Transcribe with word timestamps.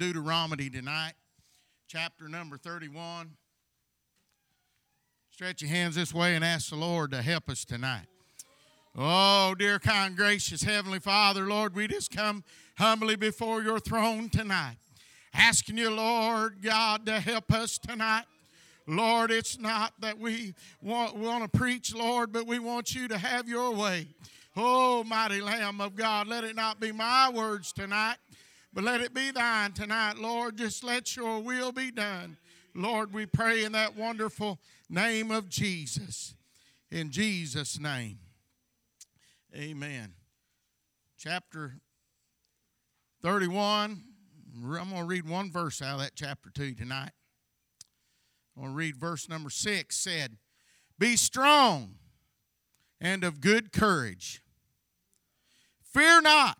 Deuteronomy 0.00 0.70
tonight, 0.70 1.12
chapter 1.86 2.26
number 2.26 2.56
31. 2.56 3.32
Stretch 5.30 5.60
your 5.60 5.68
hands 5.68 5.94
this 5.94 6.14
way 6.14 6.34
and 6.34 6.42
ask 6.42 6.70
the 6.70 6.76
Lord 6.76 7.10
to 7.10 7.20
help 7.20 7.50
us 7.50 7.66
tonight. 7.66 8.06
Oh, 8.96 9.54
dear, 9.58 9.78
kind, 9.78 10.16
gracious 10.16 10.62
Heavenly 10.62 11.00
Father, 11.00 11.44
Lord, 11.44 11.74
we 11.74 11.86
just 11.86 12.10
come 12.10 12.44
humbly 12.78 13.14
before 13.14 13.62
your 13.62 13.78
throne 13.78 14.30
tonight, 14.30 14.76
asking 15.34 15.76
you, 15.76 15.90
Lord 15.90 16.62
God, 16.62 17.04
to 17.04 17.20
help 17.20 17.52
us 17.52 17.76
tonight. 17.76 18.24
Lord, 18.86 19.30
it's 19.30 19.58
not 19.58 19.92
that 20.00 20.18
we 20.18 20.54
want, 20.80 21.14
want 21.14 21.42
to 21.42 21.58
preach, 21.58 21.94
Lord, 21.94 22.32
but 22.32 22.46
we 22.46 22.58
want 22.58 22.94
you 22.94 23.06
to 23.08 23.18
have 23.18 23.50
your 23.50 23.74
way. 23.74 24.06
Oh, 24.56 25.04
mighty 25.04 25.42
Lamb 25.42 25.82
of 25.82 25.94
God, 25.94 26.26
let 26.26 26.42
it 26.42 26.56
not 26.56 26.80
be 26.80 26.90
my 26.90 27.30
words 27.30 27.70
tonight, 27.70 28.16
but 28.72 28.84
let 28.84 29.00
it 29.00 29.12
be 29.12 29.30
thine 29.30 29.72
tonight, 29.72 30.18
Lord. 30.18 30.56
Just 30.56 30.84
let 30.84 31.16
your 31.16 31.40
will 31.40 31.72
be 31.72 31.90
done. 31.90 32.36
Lord, 32.74 33.12
we 33.12 33.26
pray 33.26 33.64
in 33.64 33.72
that 33.72 33.96
wonderful 33.96 34.60
name 34.88 35.30
of 35.30 35.48
Jesus. 35.48 36.34
In 36.90 37.10
Jesus' 37.10 37.80
name. 37.80 38.18
Amen. 39.54 40.14
Chapter 41.18 41.74
31. 43.22 44.02
I'm 44.54 44.90
going 44.90 45.02
to 45.02 45.04
read 45.04 45.28
one 45.28 45.50
verse 45.50 45.82
out 45.82 45.94
of 45.94 46.00
that 46.00 46.12
chapter 46.14 46.50
2 46.50 46.74
tonight. 46.74 47.12
I'm 48.56 48.62
going 48.62 48.72
to 48.72 48.76
read 48.76 48.96
verse 48.96 49.28
number 49.28 49.50
6 49.50 49.96
said, 49.96 50.36
Be 50.98 51.16
strong 51.16 51.94
and 53.00 53.24
of 53.24 53.40
good 53.40 53.72
courage. 53.72 54.42
Fear 55.82 56.22
not, 56.22 56.58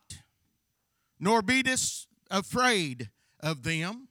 nor 1.18 1.42
be 1.42 1.62
dis- 1.62 2.06
afraid 2.30 3.10
of 3.40 3.62
them, 3.62 4.08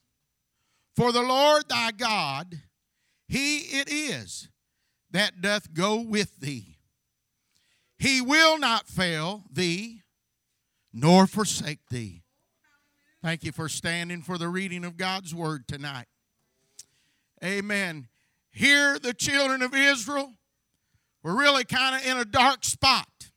for 0.95 1.11
the 1.11 1.21
Lord 1.21 1.69
thy 1.69 1.91
God, 1.91 2.61
he 3.27 3.57
it 3.57 3.89
is 3.89 4.49
that 5.11 5.41
doth 5.41 5.73
go 5.73 6.01
with 6.01 6.39
thee. 6.39 6.77
He 7.97 8.21
will 8.21 8.57
not 8.57 8.87
fail 8.87 9.43
thee, 9.51 10.01
nor 10.93 11.27
forsake 11.27 11.87
thee. 11.89 12.23
Thank 13.21 13.43
you 13.43 13.51
for 13.51 13.67
standing 13.67 14.21
for 14.21 14.37
the 14.37 14.47
reading 14.47 14.85
of 14.85 14.95
God's 14.95 15.35
word 15.35 15.67
tonight. 15.67 16.07
Amen. 17.43 18.07
Here, 18.51 18.97
the 18.97 19.13
children 19.13 19.61
of 19.61 19.75
Israel 19.75 20.33
were 21.23 21.35
really 21.35 21.65
kind 21.65 21.95
of 21.95 22.09
in 22.09 22.17
a 22.17 22.25
dark 22.25 22.63
spot. 22.63 23.31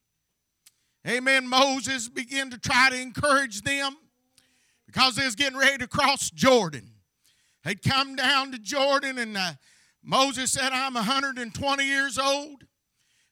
Amen. 1.07 1.49
Moses 1.49 2.09
began 2.09 2.51
to 2.51 2.59
try 2.59 2.91
to 2.91 3.01
encourage 3.01 3.63
them 3.63 3.97
because 4.93 5.15
they 5.15 5.25
was 5.25 5.35
getting 5.35 5.59
ready 5.59 5.79
to 5.79 5.87
cross 5.87 6.31
Jordan. 6.31 6.91
They'd 7.65 7.83
come 7.83 8.17
down 8.17 8.53
to 8.53 8.59
Jordan, 8.59 9.19
and 9.19 9.37
uh, 9.37 9.53
Moses 10.03 10.53
said, 10.53 10.73
I'm 10.73 10.95
120 10.95 11.85
years 11.85 12.19
old. 12.19 12.65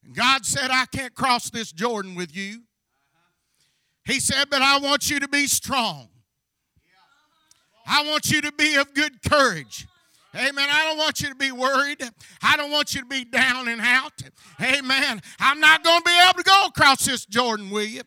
And 0.05 0.14
God 0.14 0.47
said, 0.47 0.70
I 0.70 0.86
can't 0.86 1.14
cross 1.14 1.50
this 1.50 1.72
Jordan 1.72 2.14
with 2.14 2.34
you. 2.34 2.62
He 4.05 4.20
said, 4.20 4.47
But 4.50 4.62
I 4.62 4.78
want 4.78 5.11
you 5.11 5.20
to 5.20 5.28
be 5.28 5.47
strong. 5.47 6.08
I 7.86 8.05
want 8.08 8.31
you 8.31 8.41
to 8.42 8.53
be 8.53 8.77
of 8.77 8.94
good 8.94 9.22
courage. 9.28 9.86
Amen. 10.34 10.69
I 10.70 10.84
don't 10.84 10.97
want 10.97 11.20
you 11.20 11.28
to 11.28 11.34
be 11.34 11.50
worried. 11.50 12.03
I 12.41 12.56
don't 12.56 12.70
want 12.70 12.94
you 12.94 13.00
to 13.00 13.06
be 13.06 13.25
down 13.25 13.66
and 13.66 13.81
out. 13.81 14.12
Amen. 14.62 15.20
I'm 15.41 15.58
not 15.58 15.83
going 15.83 15.98
to 15.98 16.05
be 16.05 16.20
able 16.25 16.38
to 16.38 16.44
go 16.44 16.66
across 16.69 17.05
this 17.05 17.27
Jordan 17.27 17.69
with 17.69 17.88
you. 17.88 18.03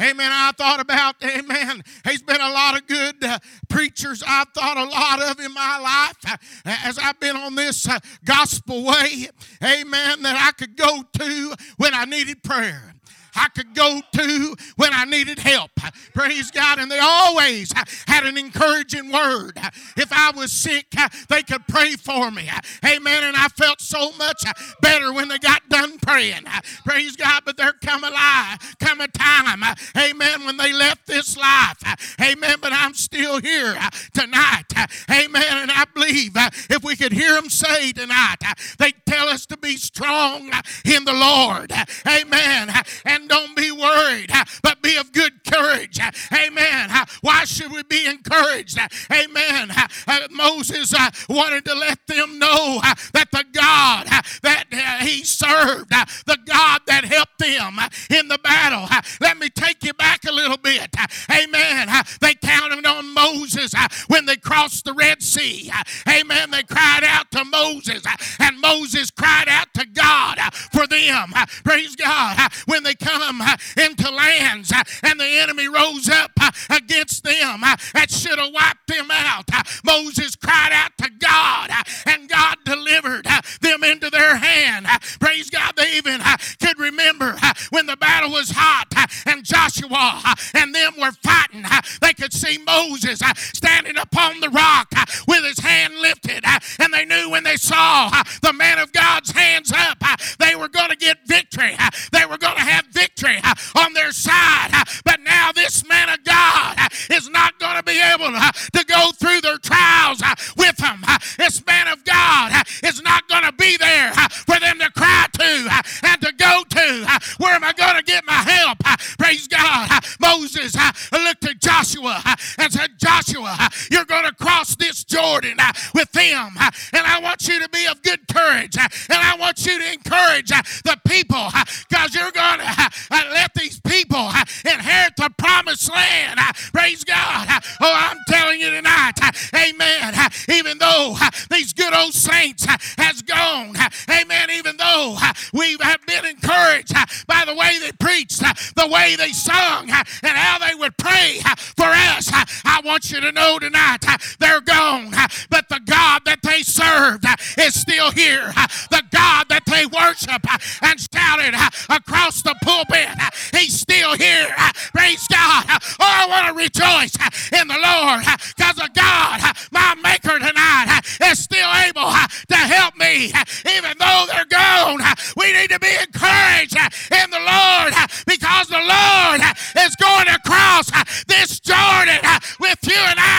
Amen. 0.00 0.30
I 0.32 0.52
thought 0.52 0.80
about, 0.80 1.16
amen. 1.22 1.82
He's 2.08 2.22
been 2.22 2.40
a 2.40 2.50
lot 2.50 2.76
of 2.76 2.86
good 2.86 3.22
uh, 3.22 3.38
preachers 3.68 4.22
I've 4.26 4.48
thought 4.48 4.76
a 4.76 4.84
lot 4.84 5.22
of 5.22 5.44
in 5.44 5.52
my 5.52 5.78
life 5.78 6.16
uh, 6.26 6.76
as 6.84 6.98
I've 6.98 7.20
been 7.20 7.36
on 7.36 7.54
this 7.54 7.88
uh, 7.88 7.98
gospel 8.24 8.84
way. 8.84 9.28
Amen. 9.62 10.22
That 10.22 10.36
I 10.36 10.52
could 10.52 10.76
go 10.76 11.02
to 11.02 11.54
when 11.76 11.94
I 11.94 12.04
needed 12.04 12.42
prayer. 12.42 12.94
I 13.34 13.48
could 13.48 13.74
go 13.74 14.00
to 14.12 14.56
when 14.76 14.92
I 14.92 15.04
needed 15.04 15.38
help. 15.38 15.70
Praise 16.14 16.50
God. 16.50 16.78
And 16.78 16.90
they 16.90 16.98
always 16.98 17.72
had 18.06 18.24
an 18.24 18.36
encouraging 18.36 19.10
word. 19.10 19.58
If 19.96 20.12
I 20.12 20.32
was 20.36 20.52
sick, 20.52 20.94
they 21.28 21.42
could 21.42 21.66
pray 21.66 21.96
for 21.96 22.30
me. 22.30 22.48
Amen. 22.84 23.24
And 23.24 23.36
I 23.36 23.48
felt 23.48 23.80
so 23.80 24.12
much 24.12 24.44
better 24.80 25.12
when 25.12 25.28
they 25.28 25.38
got 25.38 25.68
done 25.68 25.98
praying. 25.98 26.44
Praise 26.84 27.16
God. 27.16 27.42
But 27.44 27.56
there 27.56 27.72
come 27.72 28.04
a 28.04 28.10
lie, 28.10 28.56
come 28.78 29.00
a 29.00 29.08
time, 29.08 29.62
amen, 29.96 30.44
when 30.44 30.56
they 30.56 30.72
left 30.72 31.06
this 31.06 31.36
life. 31.36 32.16
Amen. 32.20 32.56
But 32.60 32.72
I'm 32.72 32.94
still 32.94 33.40
here 33.40 33.76
tonight. 34.14 34.72
Amen. 35.10 35.42
And 35.56 35.70
I 35.70 35.84
believe 35.94 36.32
if 36.70 36.82
we 36.84 36.96
could 36.96 37.12
hear 37.12 37.34
them 37.34 37.48
say 37.48 37.92
tonight, 37.92 38.36
they 38.78 38.92
tell 39.06 39.28
us 39.28 39.46
to 39.46 39.56
be 39.56 39.76
strong 39.76 40.50
in 40.84 41.04
the 41.04 41.12
Lord. 41.12 41.72
Amen. 42.06 42.70
And 43.04 43.21
and 43.22 43.28
don't 43.28 43.56
be 43.56 43.70
worried, 43.70 44.30
but 44.62 44.82
be 44.82 44.96
of 44.96 45.12
good 45.12 45.44
courage. 45.44 45.98
Amen. 46.32 46.90
Why 47.20 47.44
should 47.44 47.72
we 47.72 47.82
be 47.84 48.06
encouraged? 48.06 48.78
Amen. 49.10 49.70
Uh, 50.06 50.28
Moses 50.30 50.92
uh, 50.92 51.10
wanted 51.28 51.64
to 51.66 51.74
let 51.74 52.04
them 52.06 52.38
know 52.38 52.80
that 53.12 53.28
the 53.30 53.44
God 53.52 54.06
that 54.42 54.64
uh, 54.72 55.04
he 55.04 55.22
served, 55.22 55.90
the 55.90 56.38
God 56.46 56.80
that 56.86 57.04
helped 57.04 57.38
them 57.38 57.78
in 58.10 58.28
the 58.28 58.38
battle. 58.38 58.88
Let 59.20 59.38
me 59.38 59.48
take 59.48 59.84
you 59.84 59.94
back 59.94 60.24
a 60.28 60.32
little 60.32 60.56
bit. 60.56 60.94
Amen. 61.30 61.88
They 62.20 62.34
counted 62.34 62.84
on 62.84 63.14
Moses 63.14 63.72
when 64.08 64.26
they 64.26 64.36
crossed 64.36 64.84
the 64.84 64.94
Red 64.94 65.22
Sea. 65.22 65.70
Amen. 66.08 66.50
They 66.50 66.62
cried 66.62 67.04
out 67.04 67.30
to 67.32 67.44
Moses, 67.44 68.02
and 68.40 68.60
Moses 68.60 69.10
cried 69.10 69.48
out 69.48 69.68
to 69.74 69.86
God 69.86 70.38
for 70.72 70.86
them. 70.86 71.32
Praise 71.64 71.94
God. 71.94 72.38
When 72.66 72.82
they 72.82 72.94
come 72.94 73.11
uh, 73.40 73.56
into 73.76 74.10
lands 74.10 74.72
uh, 74.72 74.82
and 75.02 75.18
the 75.18 75.26
enemy 75.26 75.68
rose 75.68 76.08
up 76.08 76.30
uh, 76.40 76.50
against 76.70 77.24
them 77.24 77.62
uh, 77.62 77.76
that 77.94 78.10
should 78.10 78.38
have 78.38 78.52
wiped 78.52 78.86
them 78.86 79.10
out. 79.10 79.44
Uh, 79.52 79.62
Moses 79.84 80.36
cried 80.36 80.70
out 80.72 80.92
to 80.98 81.10
God 81.18 81.70
uh, 81.70 81.82
and 82.06 82.28
God 82.28 82.56
delivered 82.64 83.26
them 83.60 83.84
into 83.84 84.10
their 84.10 84.36
hand. 84.36 84.86
Praise 85.20 85.50
God. 85.50 85.74
They 85.76 85.96
even 85.96 86.20
could 86.60 86.78
remember 86.78 87.36
when 87.70 87.86
the 87.86 87.96
battle 87.96 88.30
was 88.30 88.50
hot 88.54 88.86
and 89.26 89.44
Joshua 89.44 90.22
and 90.54 90.74
them 90.74 90.94
were 90.98 91.12
fighting. 91.12 91.64
They 92.00 92.14
could 92.14 92.32
see 92.32 92.58
Moses 92.58 93.20
standing 93.52 93.98
upon 93.98 94.40
the 94.40 94.48
rock 94.50 94.92
with 95.28 95.44
his 95.44 95.58
hand 95.58 95.94
lifted. 95.98 96.44
And 96.78 96.92
they 96.92 97.04
knew 97.04 97.30
when 97.30 97.44
they 97.44 97.56
saw 97.56 98.10
the 98.40 98.52
man 98.52 98.78
of 98.78 98.92
God's 98.92 99.30
hands 99.30 99.72
up, 99.72 100.02
they 100.38 100.54
were 100.54 100.68
going 100.68 100.90
to 100.90 100.96
get 100.96 101.18
victory. 101.26 101.76
They 102.12 102.26
were 102.26 102.38
going 102.38 102.56
to 102.56 102.62
have 102.62 102.86
victory 102.86 103.01
Uh, 103.42 103.54
on 103.76 103.92
their 103.94 104.12
side. 104.12 104.70
Uh, 104.72 104.84
but 105.04 105.20
now 105.20 105.50
this 105.52 105.86
man 105.88 106.08
of 106.08 106.22
God 106.24 106.74
uh, 106.78 106.88
is 107.10 107.28
not 107.30 107.58
going 107.58 107.76
to 107.76 107.82
be 107.82 108.00
able 108.00 108.30
to 108.30 108.84
go 108.86 109.10
through 109.12 109.40
their 109.40 109.58
trials 109.58 110.22
with 110.56 110.76
them. 110.76 111.02
This 111.36 111.64
man 111.66 111.88
of 111.88 112.04
God 112.04 112.64
is 112.82 113.02
not 113.02 113.28
going 113.28 113.42
to 113.42 113.52
be 113.52 113.76
there 113.76 114.12
for 114.46 114.58
them 114.60 114.78
to 114.78 114.90
cry 114.90 115.26
to 115.32 115.82
and 116.04 116.20
to 116.22 116.32
go 116.32 116.62
to. 116.68 117.20
Where 117.38 117.54
am 117.54 117.64
I 117.64 117.72
going 117.72 117.96
to 117.96 118.02
get 118.02 118.24
my 118.24 118.34
help? 118.34 118.78
Praise 119.18 119.48
God. 119.48 120.04
Moses 120.20 120.76
looked 121.12 121.44
at 121.44 121.60
Joshua 121.60 122.22
and 122.58 122.72
said, 122.72 122.90
Joshua, 122.98 123.56
you're 123.90 124.04
going 124.04 124.24
to 124.24 124.34
cross 124.34 124.76
this 124.76 125.04
Jordan 125.04 125.56
with 125.94 126.10
them. 126.12 126.54
And 126.92 127.06
I 127.06 127.20
want 127.22 127.46
you 127.48 127.60
to 127.60 127.68
be 127.68 127.86
of 127.86 128.02
good 128.02 128.26
courage. 128.28 128.76
And 128.76 128.90
I 129.10 129.36
want 129.38 129.64
you 129.66 129.78
to 129.78 129.92
encourage 129.92 130.48
the 130.48 130.98
people 131.06 131.48
because 131.88 132.14
you're 132.14 132.32
going 132.32 132.60
to 132.60 132.90
let 133.10 133.54
these 133.54 133.80
people 133.80 134.30
inherit 134.64 134.91
the 135.16 135.30
promised 135.36 135.90
land. 135.92 136.38
Uh, 136.38 136.52
praise 136.72 137.04
God. 137.04 137.46
Uh, 137.48 137.60
oh, 137.80 138.10
I'm 138.10 138.18
telling 138.28 138.60
you 138.60 138.70
tonight, 138.70 139.12
uh, 139.22 139.32
amen. 139.54 140.14
Even 140.48 140.78
though 140.78 141.16
these 141.50 141.72
good 141.72 141.94
old 141.94 142.14
saints 142.14 142.64
has 142.98 143.22
gone, 143.22 143.76
amen, 144.10 144.50
even 144.50 144.76
though 144.76 145.16
we 145.52 145.76
have 145.80 146.04
been 146.06 146.24
encouraged 146.24 146.94
by 147.26 147.44
the 147.46 147.54
way 147.54 147.78
they 147.80 147.92
preached, 147.92 148.40
the 148.40 148.88
way 148.88 149.16
they 149.16 149.32
sung, 149.32 149.90
and 149.90 150.36
how 150.36 150.58
they 150.58 150.74
would 150.74 150.96
pray 150.96 151.40
for 151.76 151.86
us, 151.86 152.30
I 152.64 152.80
want 152.84 153.10
you 153.10 153.20
to 153.20 153.32
know 153.32 153.58
tonight 153.58 154.04
they're 154.38 154.60
gone. 154.60 155.12
But 155.50 155.68
the 155.68 155.80
God 155.84 156.22
that 156.24 156.40
they 156.42 156.62
served 156.62 157.24
is 157.58 157.80
still 157.80 158.10
here. 158.10 158.52
The 158.90 159.02
God 159.10 159.48
that 159.48 159.64
they 159.66 159.86
worship 159.86 160.44
and 160.82 161.00
shouted 161.00 161.54
across 161.88 162.42
the 162.42 162.54
pulpit, 162.62 163.08
He's 163.52 163.78
still 163.78 164.16
here. 164.16 164.54
Praise 165.02 165.26
God. 165.26 165.64
Oh, 165.66 166.06
I 166.06 166.30
want 166.30 166.46
to 166.46 166.54
rejoice 166.54 167.10
in 167.50 167.66
the 167.66 167.74
Lord 167.74 168.22
because 168.54 168.78
of 168.78 168.94
God, 168.94 169.42
my 169.72 169.98
Maker 169.98 170.38
tonight, 170.38 171.02
is 171.26 171.42
still 171.42 171.66
able 171.90 172.06
to 172.06 172.54
help 172.54 172.94
me. 172.94 173.34
Even 173.66 173.98
though 173.98 174.26
they're 174.30 174.46
gone, 174.46 175.02
we 175.34 175.50
need 175.58 175.74
to 175.74 175.80
be 175.82 175.90
encouraged 175.90 176.78
in 177.10 177.26
the 177.34 177.42
Lord 177.42 177.90
because 178.30 178.70
the 178.70 178.78
Lord 178.78 179.42
is 179.82 179.90
going 179.98 180.30
to 180.30 180.38
cross 180.46 180.86
this 181.26 181.58
Jordan 181.58 182.22
with 182.60 182.78
you 182.86 182.94
and 182.94 183.18
I 183.18 183.31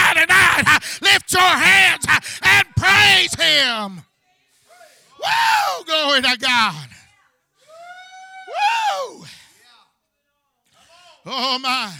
Oh 11.26 11.58
my. 11.58 11.92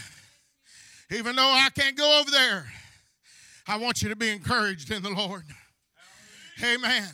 Even 1.11 1.35
though 1.35 1.43
I 1.43 1.69
can't 1.69 1.95
go 1.95 2.19
over 2.19 2.31
there, 2.31 2.65
I 3.67 3.77
want 3.77 4.01
you 4.01 4.09
to 4.09 4.15
be 4.15 4.29
encouraged 4.29 4.91
in 4.91 5.01
the 5.01 5.09
Lord. 5.09 5.45
Amen. 6.63 7.09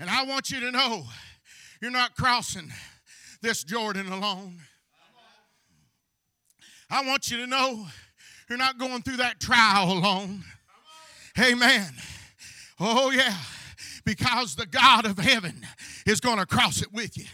And 0.00 0.08
I 0.08 0.24
want 0.24 0.50
you 0.50 0.60
to 0.60 0.70
know 0.70 1.04
you're 1.80 1.90
not 1.90 2.14
crossing 2.16 2.70
this 3.42 3.64
Jordan 3.64 4.10
alone. 4.10 4.58
I 6.90 7.04
want 7.04 7.30
you 7.30 7.36
to 7.38 7.46
know 7.46 7.86
you're 8.48 8.58
not 8.58 8.78
going 8.78 9.02
through 9.02 9.18
that 9.18 9.40
trial 9.40 9.92
alone. 9.92 10.42
Amen. 11.38 11.92
Oh, 12.80 13.10
yeah. 13.10 13.36
Because 14.04 14.56
the 14.56 14.66
God 14.66 15.04
of 15.04 15.18
heaven 15.18 15.66
is 16.06 16.20
going 16.20 16.38
to 16.38 16.46
cross 16.46 16.80
it 16.80 16.92
with 16.92 17.16
you. 17.18 17.26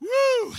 Woo! 0.00 0.54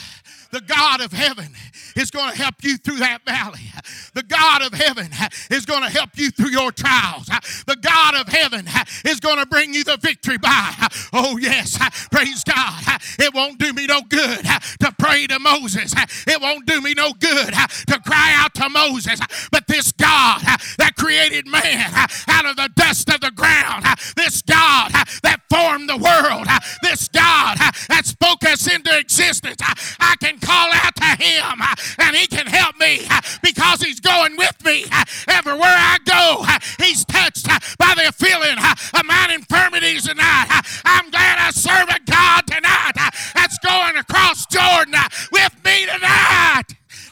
The 0.52 0.62
God 0.62 1.02
of 1.02 1.12
heaven 1.12 1.56
is 1.96 2.12
going 2.12 2.32
to 2.32 2.38
help 2.38 2.56
you 2.62 2.78
through 2.78 2.98
that 2.98 3.24
valley. 3.26 3.72
The 4.14 4.24
God 4.24 4.62
of 4.62 4.74
heaven 4.74 5.10
is 5.50 5.66
going 5.66 5.84
to 5.84 5.90
help 5.90 6.10
you 6.16 6.32
through 6.32 6.52
your 6.52 6.72
trials. 6.72 7.28
The 7.68 7.78
God 7.82 8.16
of 8.16 8.28
heaven 8.28 8.68
is 9.06 9.20
going 9.20 9.38
to 9.38 9.46
bring 9.46 9.74
you 9.74 9.84
the 9.84 9.98
victory 9.98 10.38
by. 10.38 10.88
Oh, 11.14 11.38
yes. 11.38 11.78
Praise 12.10 12.44
God. 12.44 12.84
It 13.20 13.34
won't 13.34 13.60
do 13.60 13.74
me 13.74 13.86
no 13.88 14.02
good 14.02 14.44
to 14.80 14.94
pray 15.00 15.28
to 15.28 15.40
Moses. 15.40 15.94
It 16.28 16.42
won't 16.42 16.66
do 16.66 16.82
me 16.82 16.94
no 16.96 17.14
good 17.14 17.54
to 17.88 18.00
cry 18.06 18.34
out 18.36 18.54
to 18.56 18.70
Moses. 18.70 19.20
But 19.52 19.68
this 19.68 19.92
God 19.92 20.42
that 20.78 20.94
created 20.98 21.48
man 21.48 21.92
out 22.28 22.46
of 22.46 22.56
the 22.56 22.70
dust 22.76 23.10
of 23.10 23.22
the 23.22 23.32
ground, 23.32 23.86
this 24.16 24.42
God 24.42 24.92
that 25.24 25.40
formed 25.50 25.90
the 25.90 25.98
world, 25.98 26.48
this 26.84 27.08
God 27.08 27.58
that 27.90 28.06
spoke 28.06 28.44
us 28.44 28.72
into 28.74 28.98
existence, 28.98 29.62
I 30.00 30.16
can 30.20 30.40
call 30.42 30.70
out 30.74 30.96
to 30.96 31.24
him 31.24 31.62
uh, 31.62 31.76
and 32.00 32.16
he 32.16 32.28
can 32.28 32.48
help 32.48 32.78
me 32.80 33.02
uh, 33.10 33.22
because 33.42 33.82
he's 33.82 34.00
going 34.00 34.36
with 34.38 34.64
me 34.66 34.86
uh, 34.92 35.06
everywhere 35.28 35.76
I 35.76 35.98
go. 36.06 36.46
He's 36.84 37.06
touched 37.06 37.48
by 37.78 37.94
the 37.96 38.12
feeling 38.14 38.58
of 38.58 39.06
mine 39.06 39.32
infirmities 39.32 40.08
tonight. 40.08 40.62
I'm 40.86 41.10
glad 41.10 41.38
I 41.40 41.52
serve 41.52 41.90
a 41.90 42.00
God 42.10 42.48
tonight 42.48 42.94
that's 43.34 43.58
going 43.60 43.98
across 43.98 44.46
Jordan 44.48 44.96
with 45.32 45.56
me 45.64 45.86
tonight. 45.86 46.64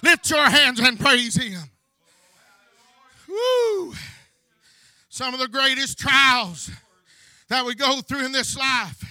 Lift 0.03 0.29
your 0.29 0.49
hands 0.49 0.79
and 0.79 0.99
praise 0.99 1.35
him. 1.35 1.61
Woo. 3.27 3.93
Some 5.09 5.33
of 5.33 5.39
the 5.39 5.47
greatest 5.47 5.99
trials 5.99 6.71
that 7.49 7.65
we 7.65 7.75
go 7.75 8.01
through 8.01 8.25
in 8.25 8.31
this 8.31 8.57
life. 8.57 9.03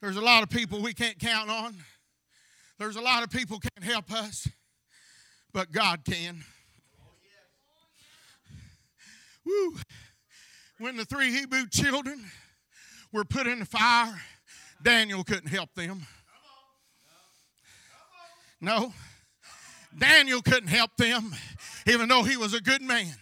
There's 0.00 0.16
a 0.16 0.22
lot 0.22 0.42
of 0.42 0.48
people 0.48 0.80
we 0.80 0.94
can't 0.94 1.18
count 1.18 1.50
on. 1.50 1.74
There's 2.80 2.96
a 2.96 3.02
lot 3.02 3.22
of 3.22 3.28
people 3.28 3.60
can't 3.60 3.84
help 3.84 4.10
us, 4.10 4.48
but 5.52 5.70
God 5.70 6.02
can. 6.02 6.42
Woo. 9.44 9.76
When 10.78 10.96
the 10.96 11.04
three 11.04 11.30
Hebrew 11.30 11.66
children 11.68 12.24
were 13.12 13.26
put 13.26 13.46
in 13.46 13.58
the 13.58 13.66
fire, 13.66 14.18
Daniel 14.82 15.22
couldn't 15.24 15.48
help 15.48 15.74
them. 15.74 16.06
No. 18.62 18.94
Daniel 19.98 20.40
couldn't 20.40 20.68
help 20.70 20.96
them, 20.96 21.34
even 21.86 22.08
though 22.08 22.22
he 22.22 22.38
was 22.38 22.54
a 22.54 22.62
good 22.62 22.80
man, 22.80 23.12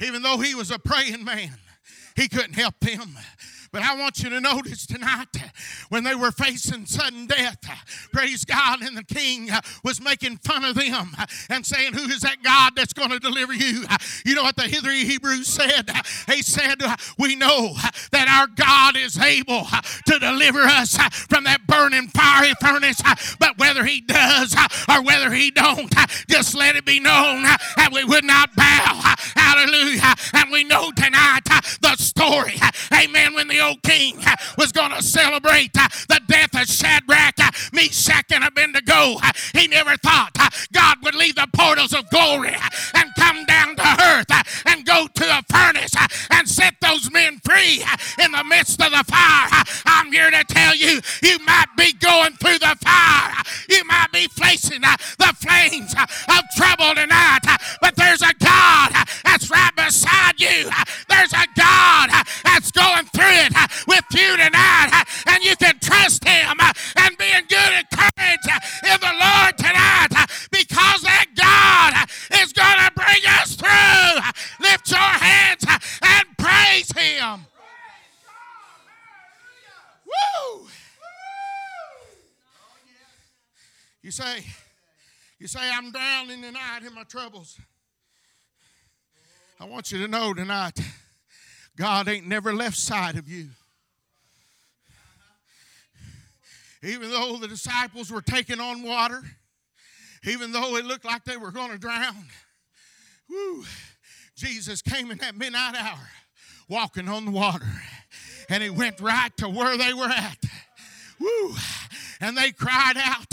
even 0.00 0.22
though 0.22 0.38
he 0.38 0.54
was 0.54 0.70
a 0.70 0.78
praying 0.78 1.24
man. 1.24 1.58
He 2.14 2.28
couldn't 2.28 2.54
help 2.54 2.78
them. 2.78 3.18
But 3.72 3.82
I 3.82 3.96
want 3.96 4.22
you 4.22 4.30
to 4.30 4.40
notice 4.40 4.86
tonight 4.86 5.28
uh, 5.36 5.48
when 5.88 6.04
they 6.04 6.14
were 6.14 6.30
facing 6.30 6.86
sudden 6.86 7.26
death, 7.26 7.58
uh, 7.68 7.74
praise 8.12 8.44
God, 8.44 8.82
and 8.82 8.96
the 8.96 9.04
king 9.04 9.50
uh, 9.50 9.60
was 9.84 10.00
making 10.00 10.38
fun 10.38 10.64
of 10.64 10.74
them 10.74 11.16
and 11.50 11.64
saying, 11.64 11.94
Who 11.94 12.04
is 12.04 12.20
that 12.20 12.42
God 12.42 12.72
that's 12.76 12.92
going 12.92 13.10
to 13.10 13.18
deliver 13.18 13.52
you? 13.52 13.84
You 14.24 14.34
know 14.34 14.42
what 14.42 14.56
the 14.56 14.64
Hebrews 14.64 15.46
said? 15.46 15.90
He 16.26 16.42
said, 16.42 16.82
We 17.18 17.36
know 17.36 17.74
that 18.12 18.28
our 18.28 18.46
God 18.46 18.96
is 18.96 19.18
able 19.18 19.66
to 20.06 20.18
deliver 20.18 20.60
us 20.60 20.96
from 21.28 21.44
that 21.44 21.66
burning 21.66 22.08
fiery 22.08 22.54
furnace, 22.60 23.00
but 23.38 23.58
whether 23.58 23.84
he 23.84 24.00
does 24.00 24.54
or 24.88 25.02
whether 25.02 25.32
he 25.32 25.50
don't, 25.50 25.92
just 26.28 26.54
let 26.54 26.76
it 26.76 26.84
be 26.84 27.00
known 27.00 27.42
that 27.42 27.90
we 27.92 28.04
would 28.04 28.24
not 28.24 28.54
bow. 28.54 29.14
Celebrate 35.46 35.76
uh, 35.78 35.88
the 36.08 36.20
death 36.26 36.54
of 36.54 36.66
Shadrach, 36.66 37.34
uh, 37.38 37.50
Meshach, 37.72 38.26
and 38.30 38.44
Abednego, 38.44 39.16
uh, 39.22 39.32
he 39.54 39.68
never 39.68 39.96
thought 39.98 40.32
God 40.72 40.98
would 41.02 41.14
leave 41.14 41.36
the 41.36 41.48
portals 41.54 41.92
of 41.92 42.08
glory 42.10 42.54
and 42.94 43.10
come 43.18 43.44
down 43.44 43.76
to 43.76 44.02
earth 44.02 44.66
and 44.66 44.84
go 44.84 45.06
to 45.06 45.24
a 45.24 45.42
furnace 45.50 45.94
and 46.30 46.48
set 46.48 46.74
those 46.80 47.10
men 47.10 47.38
free 47.44 47.84
in 48.22 48.32
the 48.32 48.44
midst 48.44 48.80
of 48.80 48.90
the 48.90 49.04
fire. 49.04 49.64
I'm 49.86 50.12
here 50.12 50.30
to 50.30 50.44
tell 50.48 50.74
you, 50.74 51.00
you 51.22 51.38
might 51.44 51.70
be 51.76 51.92
going 51.94 52.32
through 52.34 52.58
the 52.58 52.76
fire. 52.82 53.32
You 53.68 53.84
might 53.84 54.08
be 54.12 54.28
facing 54.28 54.80
the 54.80 55.34
flames 55.36 55.94
of 55.94 56.42
trouble 56.56 56.94
tonight, 56.94 57.40
but 57.80 57.94
there's 57.96 58.22
a 58.22 58.32
God 58.38 58.92
that's 59.24 59.50
right 59.50 59.74
beside 59.76 60.40
you. 60.40 60.70
There's 61.08 61.32
a 61.32 61.46
God 61.56 62.10
that's 62.44 62.70
going 62.70 63.06
through 63.06 63.24
it 63.26 63.52
with 63.86 64.04
you 64.12 64.36
tonight, 64.36 64.55
and 65.26 65.44
you 65.44 65.56
can 65.56 65.78
trust 65.78 66.24
Him 66.26 66.56
uh, 66.58 66.72
and 66.98 67.16
be 67.18 67.24
in 67.24 67.44
good 67.46 67.84
courage 67.92 68.46
uh, 68.50 68.94
in 68.94 69.00
the 69.00 69.14
Lord 69.14 69.58
tonight 69.58 70.08
uh, 70.16 70.26
because 70.50 71.02
that 71.02 71.26
God 71.34 72.08
is 72.42 72.52
going 72.52 72.78
to 72.84 72.90
bring 72.94 73.22
us 73.40 73.54
through. 73.54 74.66
Lift 74.66 74.90
your 74.90 74.98
hands 74.98 75.64
and 76.02 76.26
praise 76.38 76.90
Him. 76.92 77.46
Woo! 80.06 80.66
You 84.02 84.10
say, 84.10 84.44
you 85.38 85.48
say, 85.48 85.60
I'm 85.72 85.90
drowning 85.90 86.42
tonight 86.42 86.80
in 86.86 86.94
my 86.94 87.02
troubles. 87.02 87.58
I 89.58 89.64
want 89.64 89.90
you 89.90 89.98
to 90.02 90.08
know 90.08 90.32
tonight, 90.34 90.78
God 91.76 92.08
ain't 92.08 92.26
never 92.26 92.52
left 92.52 92.76
sight 92.76 93.16
of 93.16 93.28
you. 93.28 93.48
Even 96.86 97.10
though 97.10 97.36
the 97.36 97.48
disciples 97.48 98.12
were 98.12 98.22
taking 98.22 98.60
on 98.60 98.82
water, 98.82 99.22
even 100.24 100.52
though 100.52 100.76
it 100.76 100.84
looked 100.84 101.04
like 101.04 101.24
they 101.24 101.36
were 101.36 101.50
going 101.50 101.72
to 101.72 101.78
drown, 101.78 102.26
whoo, 103.28 103.64
Jesus 104.36 104.82
came 104.82 105.10
in 105.10 105.18
that 105.18 105.36
midnight 105.36 105.74
hour 105.74 106.08
walking 106.68 107.08
on 107.08 107.24
the 107.24 107.30
water. 107.32 107.66
And 108.48 108.62
he 108.62 108.70
went 108.70 109.00
right 109.00 109.36
to 109.38 109.48
where 109.48 109.76
they 109.76 109.92
were 109.94 110.08
at. 110.08 110.38
Woo. 111.18 111.54
And 112.20 112.36
they 112.36 112.52
cried 112.52 112.96
out, 112.96 113.26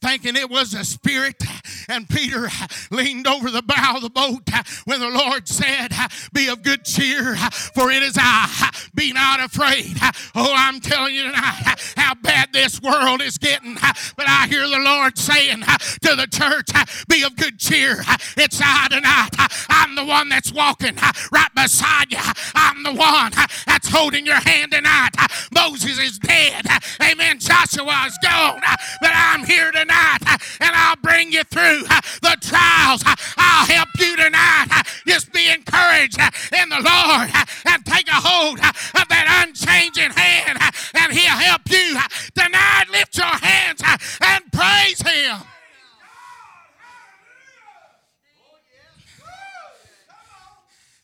thinking 0.00 0.36
it 0.36 0.50
was 0.50 0.74
a 0.74 0.84
spirit. 0.84 1.42
And 1.88 2.08
Peter 2.08 2.48
leaned 2.90 3.26
over 3.26 3.50
the 3.50 3.62
bow 3.62 3.94
of 3.96 4.02
the 4.02 4.10
boat 4.10 4.48
when 4.84 5.00
the 5.00 5.10
Lord 5.10 5.48
said, 5.48 5.92
Be 6.32 6.48
of 6.48 6.62
good 6.62 6.84
cheer, 6.84 7.36
for 7.36 7.90
it 7.90 8.02
is 8.02 8.16
I. 8.18 8.70
Be 8.94 9.12
not 9.12 9.40
afraid. 9.40 9.96
Oh, 10.34 10.52
I'm 10.54 10.80
telling 10.80 11.14
you 11.14 11.24
tonight 11.24 11.94
how 11.96 12.14
bad 12.14 12.52
this 12.52 12.80
world 12.80 13.22
is 13.22 13.38
getting. 13.38 13.74
But 13.74 14.26
I 14.28 14.46
hear 14.48 14.68
the 14.68 14.78
Lord 14.78 15.18
saying 15.18 15.62
to 15.62 16.16
the 16.16 16.26
church, 16.30 16.68
Be 17.08 17.22
of 17.22 17.36
good 17.36 17.58
cheer. 17.58 18.02
It's 18.36 18.60
I 18.62 18.88
tonight. 18.88 19.30
I'm 19.68 19.94
the 19.94 20.04
one 20.04 20.28
that's 20.28 20.52
walking 20.52 20.96
right 21.32 21.54
beside 21.54 22.12
you. 22.12 22.18
I'm 22.54 22.82
the 22.82 22.92
one 22.92 23.32
that's 23.66 23.88
holding 23.88 24.26
your 24.26 24.40
hand 24.40 24.72
tonight. 24.72 25.10
Moses 25.52 25.98
is 25.98 26.18
dead. 26.18 26.66
Amen. 27.02 27.38
Joshua 27.38 28.04
is 28.06 28.18
gone. 28.26 28.60
Uh, 28.66 28.76
but 29.00 29.12
I'm 29.14 29.44
here 29.44 29.70
tonight 29.70 30.18
uh, 30.26 30.38
and 30.60 30.74
I'll 30.74 30.96
bring 30.96 31.32
you 31.32 31.44
through 31.44 31.84
uh, 31.88 32.00
the 32.22 32.36
trials. 32.40 33.02
I'll 33.36 33.66
help 33.66 33.88
you 33.98 34.16
tonight. 34.16 34.68
Just 35.06 35.32
be 35.32 35.50
encouraged 35.50 36.18
in 36.52 36.68
the 36.68 36.82
Lord 36.82 37.30
and 37.66 37.84
take 37.86 38.08
a 38.08 38.20
hold 38.20 38.58
of 38.58 39.08
that 39.08 39.46
unchanging 39.46 40.10
hand 40.10 40.58
and 40.94 41.12
He'll 41.12 41.38
help 41.38 41.62
you. 41.70 41.96
Tonight, 42.34 42.84
lift 42.90 43.16
your 43.16 43.26
hands 43.26 43.82
and 44.20 44.52
praise 44.52 45.00
Him. 45.02 45.38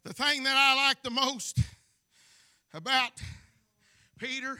The 0.04 0.12
thing 0.12 0.42
that 0.42 0.56
I 0.56 0.88
like 0.88 1.02
the 1.02 1.10
most 1.10 1.60
about 2.74 3.12
Peter 4.18 4.58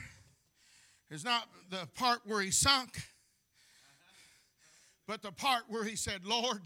is 1.11 1.25
not 1.25 1.49
the 1.73 1.89
part 1.95 2.21
where 2.27 2.43
he 2.43 2.51
sunk, 2.51 3.03
but 5.09 5.23
the 5.23 5.33
part 5.33 5.63
where 5.69 5.85
he 5.85 5.97
said, 5.97 6.27
Lord, 6.27 6.61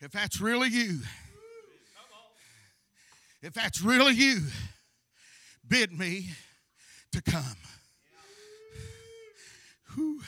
if 0.00 0.12
that's 0.12 0.40
really 0.40 0.68
you, 0.68 1.00
if 3.42 3.52
that's 3.52 3.82
really 3.82 4.14
you, 4.14 4.38
bid 5.66 5.92
me 5.92 6.28
to 7.10 7.22
come. 7.22 7.56
Whew. 9.96 10.20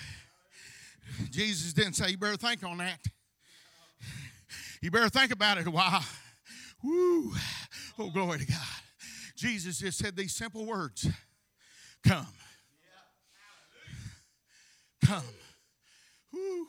Jesus 1.30 1.72
didn't 1.72 1.94
say, 1.94 2.10
You 2.10 2.18
better 2.18 2.36
think 2.36 2.64
on 2.64 2.78
that. 2.78 2.98
You 4.82 4.90
better 4.90 5.08
think 5.08 5.30
about 5.30 5.58
it 5.58 5.66
a 5.68 5.70
while. 5.70 6.04
Woo. 6.82 7.32
Oh, 7.98 8.10
glory 8.10 8.40
to 8.40 8.46
God. 8.46 8.58
Jesus 9.36 9.78
just 9.78 9.98
said 9.98 10.16
these 10.16 10.34
simple 10.34 10.66
words 10.66 11.08
Come. 12.04 12.26
Come. 15.06 15.22
Woo. 16.32 16.66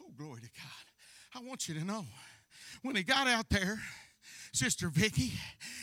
Oh, 0.00 0.12
glory 0.16 0.42
to 0.42 0.48
God. 0.54 1.34
I 1.34 1.44
want 1.44 1.68
you 1.68 1.74
to 1.74 1.84
know 1.84 2.04
when 2.82 2.94
he 2.94 3.02
got 3.02 3.26
out 3.26 3.48
there, 3.50 3.80
Sister 4.52 4.88
Vicky, 4.88 5.32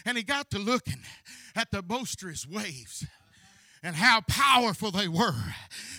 and 0.05 0.15
he 0.15 0.23
got 0.23 0.49
to 0.51 0.57
looking 0.57 1.01
at 1.53 1.71
the 1.71 1.81
boisterous 1.81 2.47
waves 2.47 3.05
and 3.83 3.93
how 3.93 4.21
powerful 4.21 4.89
they 4.89 5.09
were. 5.09 5.35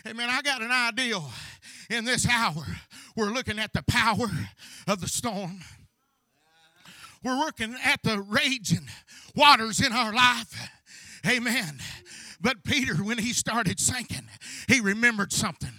Amen. 0.08 0.30
I 0.30 0.40
got 0.40 0.62
an 0.62 0.70
idea 0.70 1.20
in 1.90 2.06
this 2.06 2.26
hour. 2.26 2.64
We're 3.14 3.32
looking 3.32 3.58
at 3.58 3.74
the 3.74 3.82
power 3.82 4.30
of 4.88 5.02
the 5.02 5.08
storm. 5.08 5.60
We're 7.22 7.36
looking 7.36 7.76
at 7.84 8.02
the 8.02 8.22
raging 8.22 8.88
waters 9.34 9.84
in 9.84 9.92
our 9.92 10.14
life. 10.14 10.70
Amen. 11.26 11.80
But 12.40 12.64
Peter, 12.64 12.94
when 12.96 13.18
he 13.18 13.32
started 13.32 13.80
sinking, 13.80 14.28
he 14.68 14.80
remembered 14.80 15.32
something 15.32 15.72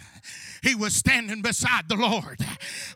he 0.63 0.75
was 0.75 0.93
standing 0.93 1.41
beside 1.41 1.87
the 1.87 1.95
Lord. 1.95 2.39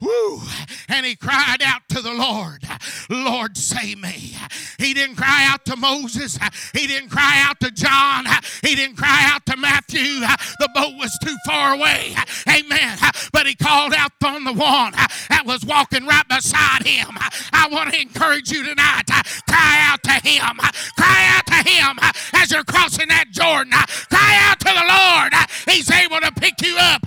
Woo! 0.02 0.42
And 0.90 1.06
he 1.06 1.16
cried 1.16 1.62
out 1.64 1.82
to 1.90 2.02
the 2.02 2.14
Lord, 2.14 2.64
Lord, 3.10 3.58
save 3.58 4.00
me. 4.00 4.36
He 4.78 4.94
didn't 4.94 5.16
cry 5.16 5.48
out 5.50 5.66
to 5.66 5.76
Moses. 5.76 6.38
He 6.74 6.88
didn't 6.88 7.10
cry 7.10 7.44
out 7.46 7.60
to 7.60 7.72
John. 7.72 8.26
He 8.62 8.76
didn't 8.76 8.98
cry 8.98 9.30
out 9.32 9.46
to 9.48 9.58
Matthew. 9.58 10.20
The 10.22 10.70
boat 10.74 10.96
was 10.98 11.18
too 11.24 11.36
far 11.46 11.74
away. 11.74 12.16
Amen. 12.48 12.98
But 13.32 13.48
he 13.48 13.56
called 13.56 13.94
out 13.94 14.12
on 14.26 14.44
the 14.44 14.54
one 14.54 14.94
that 15.30 15.44
was 15.46 15.66
walking 15.66 16.06
right 16.06 16.28
beside 16.28 16.84
him. 16.86 17.18
I 17.54 17.68
want 17.72 17.94
to 17.94 18.02
encourage 18.02 18.52
you 18.52 18.64
tonight. 18.64 19.06
Cry 19.48 19.82
out 19.90 20.04
to 20.04 20.14
him. 20.28 20.58
Cry 20.98 21.28
out 21.38 21.46
to 21.48 21.70
him 21.70 22.00
as 22.34 22.52
you're 22.52 22.64
crossing 22.64 23.08
that 23.10 23.32
Jordan. 23.32 23.74
Cry 24.10 24.38
out 24.50 24.60
to 24.60 24.66
the 24.66 24.86
Lord. 24.88 25.34
He's 25.76 25.90
able 25.92 26.20
to 26.22 26.32
pick 26.32 26.62
you 26.62 26.76
up. 26.78 27.02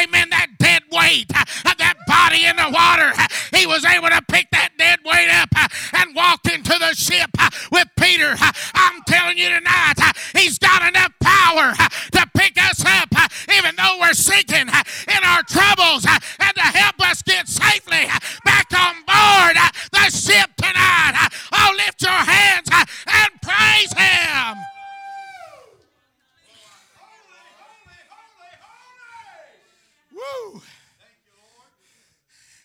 Amen. 0.00 0.30
That 0.30 0.48
dead 0.58 0.82
weight 0.92 1.30
of 1.36 1.76
that 1.78 1.94
body 2.06 2.46
in 2.46 2.56
the 2.56 2.70
water. 2.70 3.12
He 3.56 3.66
was 3.66 3.84
able 3.84 4.08
to 4.08 4.22
pick 4.30 4.50
that 4.52 4.70
dead 4.78 5.00
weight 5.04 5.28
up 5.30 5.48
uh, 5.56 5.68
and 5.98 6.14
walk 6.14 6.46
into 6.46 6.72
the 6.78 6.94
ship 6.94 7.30
uh, 7.38 7.50
with 7.72 7.88
Peter. 7.98 8.34
I'm 8.74 9.02
telling 9.06 9.36
you 9.36 9.48
tonight, 9.48 9.94
he's 10.36 10.58
got 10.58 10.86
enough 10.88 11.12
power 11.20 11.74
to 12.12 12.26
pick 12.36 12.56
us 12.62 12.84
up, 12.84 13.08
even 13.58 13.76
though 13.76 13.98
we're 14.00 14.14
sinking 14.14 14.68
in 14.68 15.22
our 15.24 15.42
troubles, 15.42 16.06
and 16.06 16.54
to 16.54 16.62
help 16.62 17.00
us 17.00 17.22
get 17.22 17.48
safely 17.48 17.69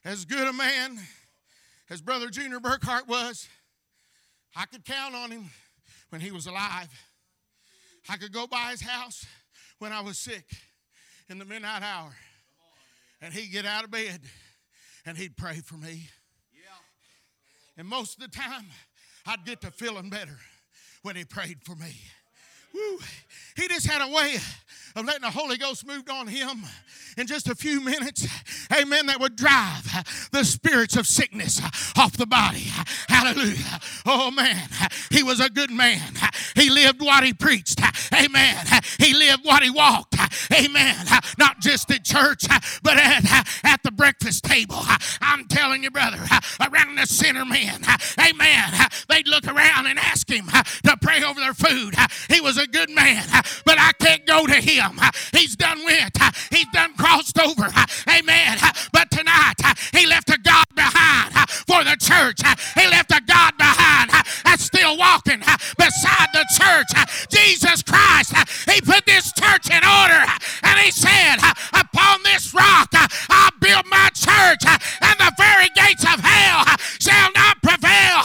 As 0.06 0.24
good 0.24 0.48
a 0.48 0.54
man 0.54 1.00
as 1.90 2.00
Brother 2.00 2.30
Junior 2.30 2.60
Burkhart 2.60 3.08
was, 3.08 3.50
I 4.56 4.66
could 4.68 4.86
count 4.86 5.16
on 5.16 5.32
him 5.32 5.50
when 6.10 6.22
he 6.22 6.30
was 6.30 6.46
alive. 6.46 6.90
I 8.08 8.18
could 8.18 8.32
go 8.32 8.46
by 8.46 8.70
his 8.70 8.82
house 8.82 9.26
when 9.80 9.92
I 9.92 10.02
was 10.02 10.20
sick 10.20 10.46
in 11.28 11.40
the 11.40 11.46
midnight 11.46 11.82
hour. 11.82 12.16
And 13.20 13.34
he'd 13.34 13.52
get 13.52 13.66
out 13.66 13.84
of 13.84 13.90
bed 13.90 14.22
and 15.08 15.18
he'd 15.18 15.36
pray 15.36 15.56
for 15.56 15.76
me. 15.76 16.08
And 17.78 17.88
most 17.88 18.16
of 18.16 18.22
the 18.22 18.38
time, 18.38 18.66
I'd 19.26 19.44
get 19.44 19.62
to 19.62 19.72
feeling 19.72 20.12
better 20.12 20.38
when 21.02 21.16
he 21.16 21.26
prayed 21.26 21.64
for 21.64 21.76
me. 21.76 21.96
Woo. 22.76 23.00
He 23.56 23.68
just 23.68 23.88
had 23.88 24.08
a 24.08 24.14
way 24.14 24.38
of 24.96 25.06
letting 25.06 25.22
the 25.22 25.32
Holy 25.32 25.58
Ghost 25.58 25.86
move 25.86 26.04
on 26.10 26.28
him 26.28 26.64
in 27.18 27.28
just 27.28 27.50
a 27.50 27.56
few 27.56 27.82
minutes. 27.82 28.28
Amen. 28.72 29.08
That 29.08 29.20
would 29.20 29.36
drive 29.36 30.30
the 30.32 30.44
spirits 30.44 30.96
of 30.96 31.06
sickness 31.08 31.62
off 31.98 32.14
the 32.18 32.26
body. 32.26 32.66
Hallelujah. 33.08 33.80
Oh 34.06 34.32
man, 34.32 34.70
he 35.12 35.24
was 35.24 35.40
a 35.40 35.50
good 35.50 35.72
man. 35.72 36.14
He 36.56 36.70
lived 36.70 37.02
what 37.02 37.24
he 37.24 37.34
preached. 37.34 37.82
Amen. 38.14 38.66
He 39.00 39.14
lived 39.14 39.44
what 39.44 39.64
he 39.64 39.70
walked. 39.70 40.15
Amen. 40.54 41.06
Not 41.38 41.60
just 41.60 41.92
at 41.92 42.04
church, 42.04 42.46
but 42.84 42.98
at, 42.98 43.48
at 43.64 43.84
the 43.84 43.92
breakfast 43.92 44.44
table. 44.44 44.82
I'm 45.22 45.46
telling 45.48 45.84
you, 45.84 45.92
brother, 45.92 46.20
around 46.60 46.96
the 46.96 47.08
sinner 47.08 47.46
men. 47.46 47.82
Amen. 48.20 48.74
They'd 49.10 49.28
look 49.28 49.48
around 49.48 49.88
and 49.88 50.00
ask 50.00 50.30
him 50.30 50.48
to 50.84 50.98
pray 51.02 51.24
over 51.24 51.40
their 51.40 51.54
food. 51.54 51.96
He 52.30 52.42
was 52.42 52.58
a 52.58 52.68
good 52.68 52.90
man, 52.90 53.26
but 53.66 53.80
I 53.80 53.92
can't 54.00 54.26
go 54.26 54.46
to 54.46 54.56
him. 54.56 55.00
He's 55.32 55.56
done 55.56 55.84
went. 55.86 56.18
He's 56.52 56.68
done 56.74 56.94
crossed 56.96 57.40
over. 57.40 57.70
Amen. 58.10 58.58
But 58.92 59.12
tonight, 59.12 59.56
he 59.94 60.06
left 60.06 60.30
a 60.30 60.38
God 60.38 60.66
behind 60.76 61.34
for 61.68 61.84
the 61.84 61.98
church. 62.00 62.42
He 62.76 62.88
left 62.88 63.12
a 63.12 63.22
God 63.26 63.58
behind 63.58 63.85
still 64.86 64.98
walking 64.98 65.40
beside 65.78 66.28
the 66.34 66.46
church. 66.58 67.30
Jesus 67.30 67.82
Christ, 67.82 68.34
he 68.70 68.82
put 68.82 69.06
this 69.06 69.32
church 69.34 69.70
in 69.70 69.84
order 69.84 70.22
and 70.64 70.80
he 70.80 70.92
said, 70.92 71.38
Upon 71.74 72.22
this 72.24 72.54
rock 72.54 72.90
I'll 72.94 73.52
build 73.60 73.86
my 73.88 74.10
church, 74.14 74.64
and 75.02 75.20
the 75.20 75.32
very 75.38 75.70
gates 75.76 76.04
of 76.04 76.20
hell 76.20 76.66
shall 77.00 77.32
not 77.34 77.62
prevail 77.62 78.22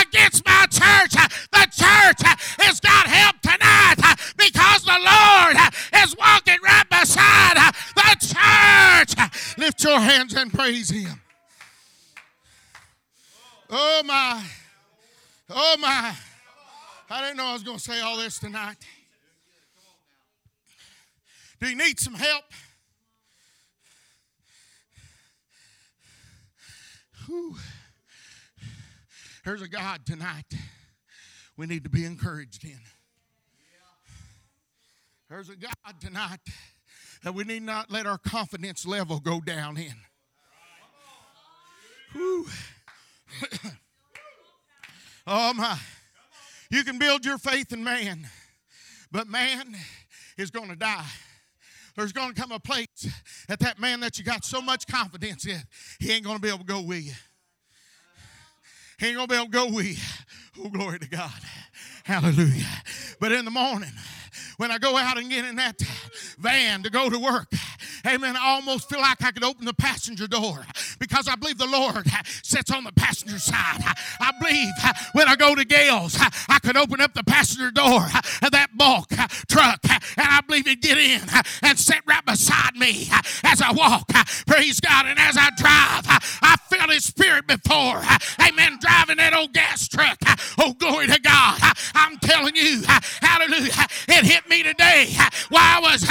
against 0.00 0.44
my 0.46 0.66
church. 0.70 1.14
The 1.50 1.66
church 1.72 2.22
has 2.60 2.80
got 2.80 3.06
help 3.06 3.40
tonight 3.42 3.98
because 4.36 4.84
the 4.84 4.98
Lord 4.98 5.56
is 6.04 6.16
walking 6.16 6.58
right 6.62 6.88
beside 6.90 7.56
the 7.96 8.16
church. 8.20 9.58
Lift 9.58 9.82
your 9.82 9.98
hands 9.98 10.34
and 10.34 10.52
praise 10.52 10.90
Him. 10.90 11.20
Oh 13.70 14.02
my. 14.04 14.44
Oh 15.50 15.76
my. 15.78 16.14
I 17.10 17.20
didn't 17.20 17.36
know 17.36 17.44
I 17.44 17.52
was 17.52 17.62
going 17.62 17.76
to 17.76 17.82
say 17.82 18.00
all 18.00 18.16
this 18.16 18.38
tonight. 18.38 18.76
Do 21.60 21.68
you 21.68 21.76
need 21.76 22.00
some 22.00 22.14
help? 22.14 22.44
Whew. 27.26 27.56
There's 29.44 29.62
a 29.62 29.68
God 29.68 30.06
tonight 30.06 30.46
we 31.56 31.66
need 31.66 31.84
to 31.84 31.90
be 31.90 32.04
encouraged 32.04 32.64
in. 32.64 32.80
There's 35.28 35.50
a 35.50 35.56
God 35.56 36.00
tonight 36.00 36.40
that 37.22 37.34
we 37.34 37.44
need 37.44 37.62
not 37.62 37.90
let 37.90 38.06
our 38.06 38.18
confidence 38.18 38.86
level 38.86 39.20
go 39.20 39.40
down 39.40 39.76
in. 39.76 39.94
Whew. 42.12 42.46
oh 45.26 45.54
my. 45.54 45.78
You 46.70 46.82
can 46.84 46.98
build 46.98 47.24
your 47.24 47.38
faith 47.38 47.72
in 47.72 47.84
man, 47.84 48.26
but 49.12 49.28
man 49.28 49.76
is 50.36 50.50
going 50.50 50.68
to 50.70 50.76
die. 50.76 51.06
There's 51.96 52.12
going 52.12 52.34
to 52.34 52.40
come 52.40 52.50
a 52.50 52.58
place 52.58 53.08
that 53.48 53.60
that 53.60 53.78
man 53.78 54.00
that 54.00 54.18
you 54.18 54.24
got 54.24 54.44
so 54.44 54.60
much 54.60 54.86
confidence 54.86 55.46
in, 55.46 55.60
he 56.00 56.10
ain't 56.10 56.24
going 56.24 56.36
to 56.36 56.42
be 56.42 56.48
able 56.48 56.58
to 56.58 56.64
go 56.64 56.80
with 56.80 57.04
you. 57.04 57.12
He 58.98 59.06
ain't 59.06 59.16
going 59.16 59.28
to 59.28 59.32
be 59.32 59.36
able 59.36 59.46
to 59.46 59.50
go 59.50 59.66
with 59.70 59.86
you. 59.86 60.64
Oh, 60.64 60.68
glory 60.68 60.98
to 60.98 61.08
God. 61.08 61.32
Hallelujah. 62.04 62.66
But 63.20 63.32
in 63.32 63.44
the 63.44 63.50
morning, 63.50 63.90
when 64.56 64.70
I 64.70 64.78
go 64.78 64.96
out 64.96 65.18
and 65.18 65.30
get 65.30 65.44
in 65.44 65.56
that 65.56 65.80
van 66.38 66.82
to 66.82 66.90
go 66.90 67.08
to 67.10 67.18
work, 67.18 67.52
amen, 68.06 68.36
I 68.36 68.50
almost 68.50 68.88
feel 68.88 69.00
like 69.00 69.22
I 69.22 69.30
could 69.30 69.44
open 69.44 69.64
the 69.64 69.74
passenger 69.74 70.26
door 70.26 70.64
because 70.98 71.28
I 71.28 71.36
believe 71.36 71.58
the 71.58 71.66
Lord 71.66 72.06
sits 72.42 72.70
on 72.70 72.84
the 72.84 72.92
passenger 72.92 73.38
side. 73.38 73.82
I 74.20 74.32
believe 74.40 74.72
when 75.12 75.28
I 75.28 75.36
go 75.36 75.54
to 75.54 75.64
Gales, 75.64 76.16
I 76.48 76.58
could 76.62 76.76
open 76.76 77.00
up 77.00 77.14
the 77.14 77.24
passenger 77.24 77.70
door 77.70 78.04
of 78.42 78.50
that 78.50 78.68
bulk 78.76 79.08
truck 79.48 79.80
and 80.16 80.26
I 80.28 80.40
believe 80.46 80.66
he'd 80.66 80.80
get 80.80 80.98
in 80.98 81.22
and 81.62 81.78
sit 81.78 82.00
right 82.06 82.24
beside 82.24 82.76
me 82.76 83.08
as 83.44 83.60
I 83.60 83.72
walk. 83.72 84.08
Praise 84.46 84.80
God. 84.80 85.06
And 85.06 85.18
as 85.18 85.36
I 85.38 85.50
drive, 85.56 86.04
I 86.42 86.56
felt 86.68 86.90
his 86.90 87.04
spirit 87.04 87.46
before. 87.46 88.02
Amen. 88.40 88.78
Driving 88.80 89.16
that 89.18 89.34
old 89.34 89.52
gas 89.52 89.88
truck. 89.88 90.18
Oh, 90.58 90.74
glory 90.74 91.06
to 91.06 91.20
God. 91.20 91.58
I'm 91.94 92.18
telling 92.18 92.56
you, 92.56 92.82
hallelujah. 93.20 93.86
It 94.08 94.23
hit 94.24 94.48
me 94.48 94.62
today 94.62 95.14
while 95.50 95.62
I 95.62 95.80
was 95.80 96.02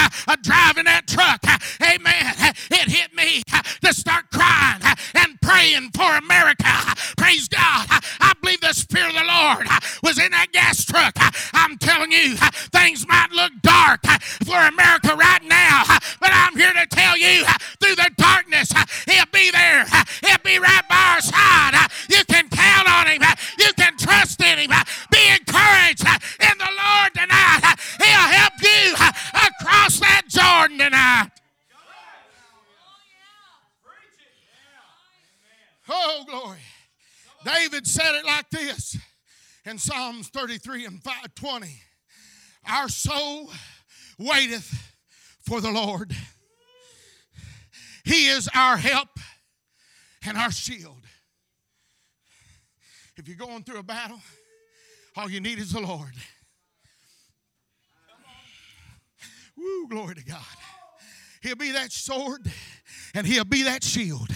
driving 0.41 0.85
that 0.85 1.07
truck. 1.07 1.43
Amen. 1.81 2.53
It 2.71 2.89
hit 2.89 3.13
me 3.13 3.43
to 3.81 3.93
start 3.93 4.29
crying 4.31 4.81
and 5.15 5.39
praying 5.41 5.91
for 5.95 6.15
America. 6.17 6.71
Praise 7.17 7.47
God. 7.47 7.87
I 7.89 8.33
believe 8.41 8.61
the 8.61 8.73
Spirit 8.73 9.09
of 9.09 9.15
the 9.15 9.25
Lord 9.25 9.67
was 10.03 10.19
in 10.19 10.31
that 10.31 10.51
gas 10.51 10.85
truck. 10.85 11.13
I'm 11.53 11.77
telling 11.77 12.11
you, 12.11 12.35
things 12.71 13.07
might 13.07 13.31
look 13.31 13.51
dark 13.61 14.01
for 14.45 14.57
America 14.57 14.92
in 39.73 39.79
Psalms 39.79 40.27
33 40.27 40.85
and 40.85 41.01
20. 41.33 41.81
Our 42.69 42.87
soul 42.87 43.49
waiteth 44.19 44.71
for 45.47 45.61
the 45.61 45.71
Lord. 45.71 46.15
He 48.05 48.27
is 48.27 48.47
our 48.53 48.77
help 48.77 49.09
and 50.27 50.37
our 50.37 50.51
shield. 50.51 51.01
If 53.17 53.27
you're 53.27 53.35
going 53.35 53.63
through 53.63 53.79
a 53.79 53.83
battle, 53.83 54.19
all 55.17 55.27
you 55.27 55.41
need 55.41 55.57
is 55.57 55.71
the 55.71 55.81
Lord. 55.81 56.13
Woo, 59.57 59.87
glory 59.89 60.13
to 60.13 60.23
God. 60.23 60.57
He'll 61.41 61.55
be 61.55 61.71
that 61.71 61.91
sword 61.91 62.41
and 63.15 63.25
he'll 63.25 63.43
be 63.43 63.63
that 63.63 63.83
shield 63.83 64.29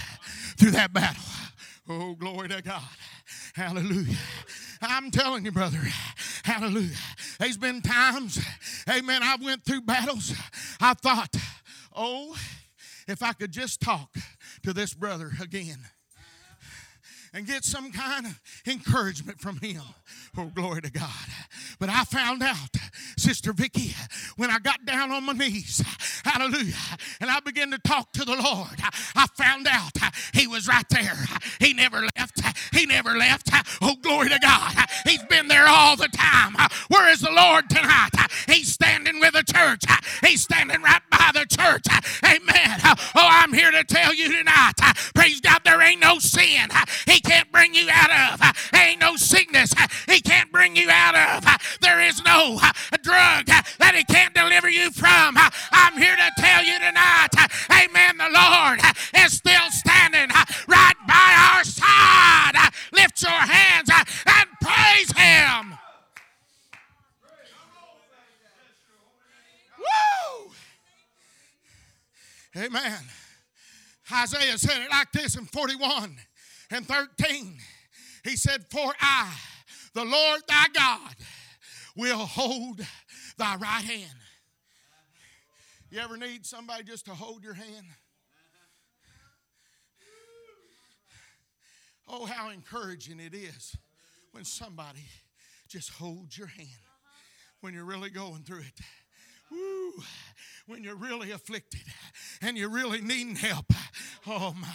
through 0.57 0.71
that 0.71 0.93
battle. 0.93 1.21
Oh, 1.87 2.15
glory 2.15 2.49
to 2.49 2.61
God. 2.63 2.81
Hallelujah. 3.53 4.17
I'm 4.81 5.11
telling 5.11 5.45
you, 5.45 5.51
brother. 5.51 5.79
Hallelujah. 6.43 6.95
There's 7.39 7.57
been 7.57 7.81
times, 7.81 8.39
amen, 8.89 9.21
I 9.23 9.37
went 9.41 9.63
through 9.65 9.81
battles. 9.81 10.33
I 10.79 10.93
thought, 10.93 11.35
oh, 11.95 12.35
if 13.07 13.23
I 13.23 13.33
could 13.33 13.51
just 13.51 13.81
talk 13.81 14.15
to 14.63 14.73
this 14.73 14.93
brother 14.93 15.31
again 15.41 15.79
and 17.33 17.45
get 17.45 17.63
some 17.63 17.91
kind 17.91 18.25
of 18.25 18.39
encouragement 18.67 19.39
from 19.39 19.57
him. 19.57 19.81
Oh, 20.37 20.51
glory 20.53 20.81
to 20.81 20.91
God. 20.91 21.09
But 21.79 21.89
I 21.89 22.03
found 22.03 22.43
out, 22.43 22.75
Sister 23.17 23.53
Vicky, 23.53 23.95
when 24.35 24.49
I 24.49 24.59
got 24.59 24.85
down 24.85 25.11
on 25.11 25.25
my 25.25 25.33
knees, 25.33 25.83
hallelujah, 26.23 26.75
and 27.19 27.29
I 27.29 27.39
began 27.39 27.71
to 27.71 27.79
talk 27.79 28.11
to 28.13 28.25
the 28.25 28.35
Lord, 28.35 28.79
I 29.15 29.25
found 29.35 29.67
out 29.67 29.91
he 30.33 30.47
was 30.47 30.67
right 30.67 30.87
there. 30.89 31.17
He 31.59 31.73
never 31.73 32.01
left. 32.17 32.41
He 32.75 32.85
never 32.85 33.17
left. 33.17 33.49
Oh, 33.81 33.95
glory 34.01 34.29
to 34.29 34.39
God. 34.39 34.73
He's 35.05 35.23
been 35.23 35.47
there 35.47 35.67
all 35.67 35.95
the 35.95 36.09
time. 36.09 36.55
Where 36.89 37.09
is 37.11 37.21
the 37.21 37.31
Lord 37.31 37.69
tonight? 37.69 38.09
He's 38.47 38.71
standing 38.71 39.19
with 39.19 39.33
the 39.33 39.43
church. 39.43 39.83
He's 40.23 40.41
standing 40.41 40.81
right 40.81 41.01
by 41.09 41.31
the 41.33 41.45
church. 41.45 41.85
Amen. 42.23 42.79
Oh, 43.15 43.27
I'm 43.29 43.53
here 43.53 43.71
to 43.71 43.83
tell 43.83 44.13
you 44.13 44.31
tonight. 44.31 44.73
Praise 45.15 45.41
God, 45.41 45.61
there 45.63 45.81
ain't 45.81 46.01
no 46.01 46.19
sin. 46.19 46.69
He 47.05 47.19
can't 47.19 47.51
bring 47.51 47.73
you 47.73 47.87
out 47.91 48.41
of. 48.41 48.73
Ain't 48.73 48.99
no 48.99 49.15
sickness 49.15 49.73
he 50.07 50.21
can't 50.21 50.51
bring 50.51 50.75
you 50.75 50.89
out 50.89 51.15
of. 51.15 51.79
There 51.81 52.01
is 52.01 52.23
no 52.23 52.57
uh, 52.61 52.71
drug 53.01 53.49
uh, 53.49 53.61
that 53.79 53.93
he 53.95 54.03
can't 54.03 54.33
deliver 54.33 54.69
you 54.69 54.91
from. 54.91 55.37
Uh, 55.37 55.49
I'm 55.71 55.97
here 55.97 56.15
to 56.15 56.31
tell 56.37 56.63
you 56.63 56.77
tonight, 56.79 57.29
amen, 57.71 58.17
the 58.17 58.29
Lord 58.29 58.79
is 59.25 59.33
still 59.33 59.69
standing 59.69 60.29
right 60.67 60.95
by 61.07 61.53
our 61.55 61.63
side. 61.63 62.71
Lift 62.93 63.21
your 63.21 63.31
hands 63.31 63.89
and 63.89 64.49
praise 64.61 65.11
him. 65.11 65.77
Woo! 69.79 70.51
Amen. 72.55 72.99
Isaiah 74.11 74.57
said 74.57 74.81
it 74.83 74.89
like 74.89 75.11
this 75.11 75.35
in 75.35 75.45
41 75.45 76.15
and 76.71 76.87
13. 76.87 77.57
He 78.23 78.35
said, 78.35 78.65
For 78.69 78.93
I, 78.99 79.33
the 79.97 80.05
Lord 80.05 80.41
thy 80.47 80.65
God, 80.73 81.15
will 81.95 82.19
hold 82.19 82.85
thy 83.35 83.55
right 83.55 83.83
hand. 83.83 84.19
You 85.89 85.99
ever 86.01 86.17
need 86.17 86.45
somebody 86.45 86.83
just 86.83 87.05
to 87.05 87.15
hold 87.15 87.43
your 87.43 87.55
hand? 87.55 87.87
Oh, 92.07 92.25
how 92.25 92.51
encouraging 92.51 93.19
it 93.19 93.33
is 93.33 93.75
when 94.33 94.45
somebody 94.45 95.03
just 95.67 95.89
holds 95.89 96.37
your 96.37 96.47
hand 96.47 96.69
when 97.61 97.73
you're 97.73 97.83
really 97.83 98.11
going 98.11 98.43
through 98.43 98.59
it. 98.59 98.79
Woo, 99.51 100.03
when 100.65 100.83
you're 100.83 100.95
really 100.95 101.31
afflicted 101.31 101.81
and 102.41 102.57
you're 102.57 102.69
really 102.69 103.01
needing 103.01 103.35
help. 103.35 103.65
Oh 104.27 104.53
my. 104.59 104.67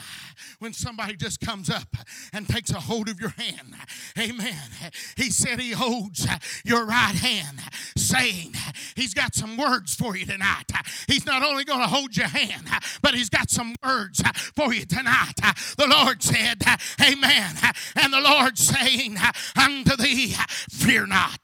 When 0.59 0.73
somebody 0.73 1.17
just 1.17 1.41
comes 1.41 1.69
up 1.69 1.97
and 2.33 2.49
takes 2.49 2.71
a 2.71 2.81
hold 2.81 3.09
of 3.09 3.21
your 3.21 3.31
hand. 3.31 3.75
Amen. 4.19 4.71
He 5.17 5.31
said 5.31 5.61
he 5.61 5.73
holds 5.73 6.27
your 6.65 6.87
right 6.87 7.15
hand, 7.15 7.59
saying 7.97 8.55
he's 8.97 9.13
got 9.13 9.35
some 9.35 9.57
words 9.57 9.95
for 9.95 10.17
you 10.17 10.25
tonight. 10.25 10.71
He's 11.07 11.27
not 11.27 11.43
only 11.43 11.65
going 11.65 11.81
to 11.81 11.87
hold 11.87 12.17
your 12.17 12.29
hand, 12.29 12.69
but 13.03 13.15
he's 13.15 13.29
got 13.29 13.51
some 13.51 13.75
words 13.85 14.23
for 14.57 14.73
you 14.73 14.87
tonight. 14.87 15.35
The 15.77 15.87
Lord 15.89 16.23
said, 16.23 16.63
Amen. 17.01 17.57
And 17.97 18.13
the 18.13 18.21
Lord 18.21 18.57
saying 18.57 19.19
unto 19.57 19.97
thee, 19.97 20.35
Fear 20.71 21.07
not. 21.09 21.42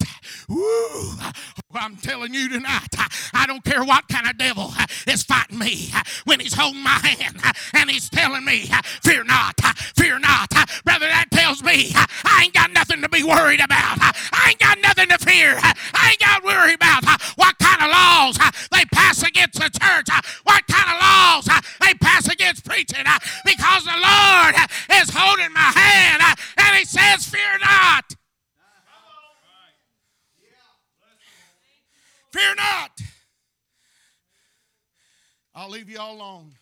Woo. 0.49 1.13
I'm 1.75 1.97
telling 1.97 2.35
you 2.35 2.49
tonight, 2.49 2.89
I 3.35 3.47
don't 3.47 3.63
care 3.63 3.85
what 3.85 4.09
kind 4.09 4.27
of 4.29 4.37
devil 4.39 4.73
is 5.07 5.23
fighting 5.23 5.59
me 5.59 5.93
when 6.25 6.41
he's 6.41 6.55
holding 6.55 6.83
my 6.83 6.91
hand 6.91 7.41
and 7.75 7.91
he's 7.91 8.09
telling 8.09 8.45
me, 8.45 8.69
Fear 9.03 9.25
not, 9.25 9.61
fear 9.97 10.19
not. 10.19 10.51
Brother, 10.85 11.07
that 11.07 11.27
tells 11.31 11.63
me 11.63 11.93
I 11.95 12.43
ain't 12.45 12.55
got 12.55 12.73
nothing 12.73 13.03
to 13.03 13.09
be 13.09 13.23
worried 13.23 13.61
about. 13.61 13.99
I 14.01 14.49
ain't 14.51 14.59
got 14.59 14.79
nothing 14.81 15.09
to 15.09 15.19
fear. 15.19 15.57
I 15.59 16.11
ain't 16.11 16.19
got 16.19 16.41
to 16.41 16.47
worry 16.47 16.75
about 16.75 17.05
what 17.37 17.59
kind 17.59 17.83
of 17.83 17.91
laws 17.91 18.39
they 18.71 18.85
pass 18.93 19.23
against 19.23 19.55
the 19.61 19.71
church, 19.71 20.09
what 20.45 20.67
kind 20.67 20.89
of 20.91 21.01
laws 21.01 21.49
they 21.81 21.95
pass 21.95 22.29
against 22.29 22.65
preaching, 22.65 23.05
because 23.45 23.85
the 23.85 23.97
Lord 23.97 24.55
is 25.01 25.11
holding 25.13 25.53
my 25.53 25.73
hand 25.75 26.23
and 26.57 26.77
he 26.77 26.85
says, 26.85 27.27
Fear 27.27 27.59
not. 27.61 28.15
Fear 32.39 32.55
not. 32.55 33.01
I'll 35.57 35.71
leave 35.71 35.91
you 35.91 35.99
all 35.99 36.15
alone. 36.15 36.53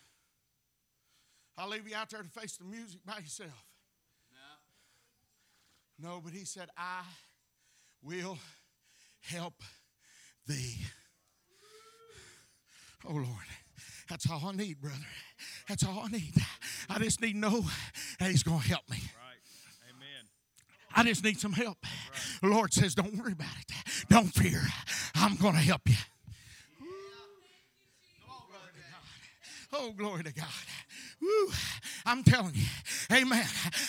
I'll 1.55 1.69
leave 1.69 1.87
you 1.87 1.95
out 1.95 2.09
there 2.09 2.23
to 2.23 2.29
face 2.29 2.57
the 2.57 2.65
music 2.65 3.01
by 3.05 3.19
yourself. 3.19 3.63
No, 5.99 6.09
no 6.09 6.21
but 6.23 6.33
he 6.33 6.45
said, 6.45 6.69
I 6.75 7.03
will 8.01 8.39
help 9.21 9.61
thee. 10.47 10.77
Oh, 13.07 13.13
Lord. 13.13 13.27
That's 14.09 14.27
all 14.31 14.41
I 14.47 14.53
need, 14.53 14.81
brother. 14.81 14.95
That's 15.69 15.85
all 15.85 16.03
I 16.05 16.07
need. 16.07 16.33
I 16.89 16.97
just 16.97 17.21
need 17.21 17.33
to 17.33 17.37
know 17.37 17.65
that 18.19 18.31
he's 18.31 18.41
going 18.41 18.61
to 18.61 18.67
help 18.67 18.89
me. 18.89 18.97
I 20.97 21.03
just 21.03 21.23
need 21.23 21.39
some 21.39 21.53
help. 21.53 21.77
The 22.41 22.47
Lord 22.47 22.73
says, 22.73 22.95
Don't 22.95 23.15
worry 23.15 23.33
about 23.33 23.55
it. 23.61 23.71
Don't 24.09 24.33
fear. 24.33 24.63
I'm 25.13 25.35
going 25.35 25.53
to 25.53 25.59
help 25.59 25.87
you. 25.87 25.95
Oh, 29.73 29.91
glory 29.91 30.23
to 30.23 30.33
God. 30.33 30.47
Woo, 31.21 31.49
I'm 32.05 32.23
telling 32.23 32.53
you, 32.53 32.65
amen. 33.11 33.45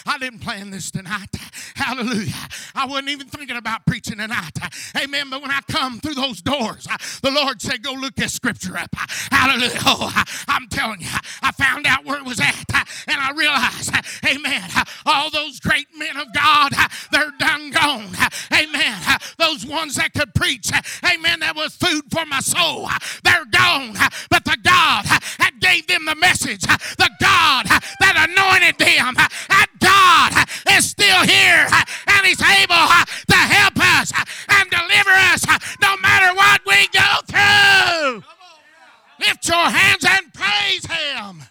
I 0.07 0.19
didn't 0.19 0.41
plan 0.41 0.71
this 0.71 0.91
tonight. 0.91 1.29
Hallelujah. 1.75 2.33
I 2.75 2.87
wasn't 2.87 3.11
even 3.11 3.29
thinking 3.29 3.57
about 3.57 3.85
preaching 3.87 4.19
tonight. 4.19 4.59
Amen. 4.97 5.31
But 5.31 5.43
when 5.43 5.51
I 5.51 5.61
come 5.71 6.01
through 6.01 6.15
those 6.15 6.41
doors, 6.41 6.87
the 7.23 7.31
Lord 7.31 7.61
said, 7.61 7.83
Go 7.83 7.93
look 7.93 8.15
this 8.17 8.35
scripture 8.35 8.77
up. 8.77 8.91
Hallelujah. 9.31 9.79
Oh, 9.85 10.25
I'm 10.49 10.69
telling 10.69 11.01
you, 11.01 11.09
I 11.43 11.53
found 11.53 11.87
out 11.87 12.05
where 12.05 12.19
it 12.19 12.25
was 12.25 12.41
at. 12.41 12.65
And 13.07 13.21
I 13.21 13.33
realized, 13.33 13.93
amen, 14.27 14.71
all 15.07 15.31
those 15.31 15.61
great 15.61 15.87
men 15.97 16.17
of 16.17 16.33
God, 16.35 16.73
they're 17.11 17.33
done 17.39 17.71
gone. 17.71 18.11
Amen. 18.53 19.01
Those 19.39 19.65
ones 19.65 19.95
that 19.95 20.13
could 20.15 20.35
preach, 20.35 20.71
amen, 21.05 21.41
that 21.41 21.57
was 21.57 21.75
food 21.75 22.03
for 22.11 22.27
my 22.27 22.41
soul, 22.41 22.89
they're 23.25 23.47
gone. 23.51 23.95
But 24.31 24.45
the 24.45 24.59
God 24.63 25.07
gave 25.69 25.87
them 25.87 26.05
the 26.05 26.15
message, 26.15 26.65
uh, 26.69 26.77
the 26.97 27.11
God 27.21 27.67
uh, 27.71 27.81
that 28.01 28.29
anointed 28.29 28.79
them, 28.79 29.15
uh, 29.19 29.29
that 29.49 29.69
God 29.79 30.33
is 30.77 30.89
still 30.89 31.23
here 31.25 31.67
and 32.09 32.27
He's 32.27 32.41
able 32.41 32.89
to 33.29 33.37
help 33.37 33.77
us 33.77 34.13
and 34.49 34.71
deliver 34.71 35.13
us 35.33 35.45
no 35.81 35.97
matter 35.99 36.35
what 36.35 36.61
we 36.67 36.89
go 36.89 37.11
through. 37.27 38.25
Lift 39.21 39.49
your 39.49 39.69
hands 39.69 40.05
and 40.09 40.33
praise 40.33 40.87
Him. 40.87 41.43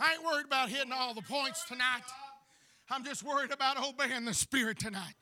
I 0.00 0.14
ain't 0.14 0.24
worried 0.24 0.46
about 0.46 0.68
hitting 0.68 0.92
all 0.92 1.14
the 1.14 1.22
points 1.22 1.64
tonight. 1.66 2.02
I'm 2.90 3.04
just 3.04 3.22
worried 3.22 3.52
about 3.52 3.76
obeying 3.82 4.24
the 4.24 4.34
Spirit 4.34 4.78
tonight. 4.78 5.14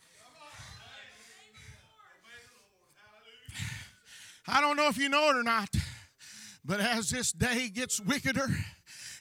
I 4.46 4.60
don't 4.60 4.76
know 4.76 4.88
if 4.88 4.98
you 4.98 5.08
know 5.08 5.30
it 5.30 5.36
or 5.36 5.42
not, 5.42 5.68
but 6.64 6.80
as 6.80 7.10
this 7.10 7.32
day 7.32 7.68
gets 7.68 8.00
wickeder 8.00 8.48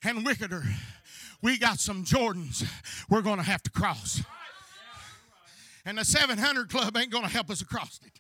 and 0.03 0.25
wickeder, 0.25 0.63
we 1.41 1.57
got 1.57 1.79
some 1.79 2.03
Jordans 2.03 2.67
we're 3.09 3.21
going 3.21 3.37
to 3.37 3.43
have 3.43 3.61
to 3.63 3.69
cross. 3.69 4.21
And 5.85 5.97
the 5.97 6.05
700 6.05 6.69
Club 6.69 6.95
ain't 6.97 7.11
going 7.11 7.23
to 7.23 7.29
help 7.29 7.49
us 7.49 7.61
across 7.61 7.99
it. 8.05 8.11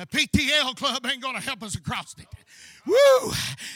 A 0.00 0.06
PTL 0.06 0.76
Club 0.76 1.04
ain't 1.06 1.20
going 1.20 1.34
to 1.34 1.40
help 1.40 1.60
us 1.64 1.74
across 1.74 2.14
it. 2.18 2.26
Woo! 2.86 3.32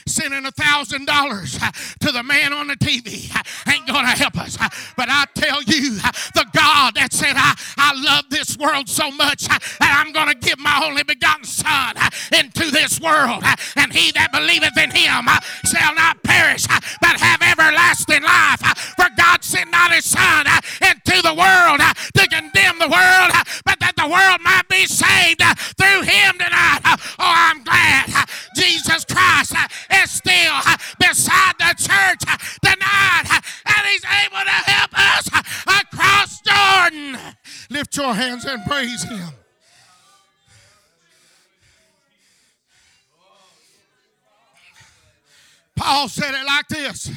Sending 0.07 0.47
a 0.47 0.51
thousand 0.53 1.07
dollars 1.07 1.59
to 2.01 2.13
the 2.13 2.23
man 2.23 2.53
on 2.53 2.69
the 2.69 2.77
TV 2.77 3.29
ain't 3.69 3.87
gonna 3.87 4.09
help 4.09 4.39
us. 4.39 4.57
But 4.97 5.09
I 5.11 5.25
tell 5.35 5.63
you, 5.65 5.97
the 6.35 6.47
God 6.53 6.95
that 6.95 7.13
said, 7.13 7.35
I, 7.37 7.55
I 7.77 7.93
love 7.95 8.25
this 8.31 8.57
world 8.57 8.89
so 8.89 9.11
much 9.11 9.47
that 9.49 10.03
I'm 10.03 10.13
gonna 10.13 10.35
give 10.35 10.59
my 10.59 10.83
only 10.85 11.03
begotten 11.03 11.45
Son 11.45 11.97
into 12.33 12.71
this 12.71 13.01
world. 13.01 13.45
And 13.77 13.93
he 13.93 14.13
that 14.13 14.33
believeth 14.33 14.79
in 14.79 14.91
him 14.91 15.29
shall 15.69 15.95
not 15.95 16.23
perish, 16.23 16.67
but 17.01 17.21
have 17.21 17.43
everlasting 17.43 18.23
life. 18.23 18.61
For 18.97 19.09
God 19.17 19.45
sent 19.45 19.71
not 19.71 19.93
his 19.93 20.05
Son 20.05 20.47
into 20.81 21.21
the 21.21 21.35
world 21.35 21.81
to 21.81 22.23
condemn 22.29 22.79
the 22.79 22.89
world, 22.89 23.31
but 23.65 23.79
that 23.81 23.93
the 23.97 24.09
world 24.09 24.41
might 24.41 24.62
be 24.73 24.87
saved 24.87 25.43
uh, 25.43 25.55
through 25.55 26.03
him 26.03 26.33
tonight. 26.39 26.81
Uh, 26.85 26.97
oh, 27.19 27.35
I'm 27.53 27.63
glad 27.63 28.07
uh, 28.09 28.25
Jesus 28.57 29.05
Christ 29.05 29.55
is 29.93 30.11
still 30.11 30.55
beside 30.99 31.55
the 31.59 31.75
church 31.77 32.23
tonight, 32.63 33.43
and 33.67 33.87
He's 33.87 34.05
able 34.25 34.45
to 34.45 34.59
help 34.73 34.91
us 34.99 35.29
across 35.67 36.41
Jordan. 36.41 37.19
Lift 37.69 37.97
your 37.97 38.15
hands 38.15 38.47
and 38.47 38.65
praise 38.65 39.03
Him. 39.05 39.29
Paul 45.77 46.09
said 46.09 46.33
it 46.35 46.47
like 46.47 46.69
this 46.69 47.11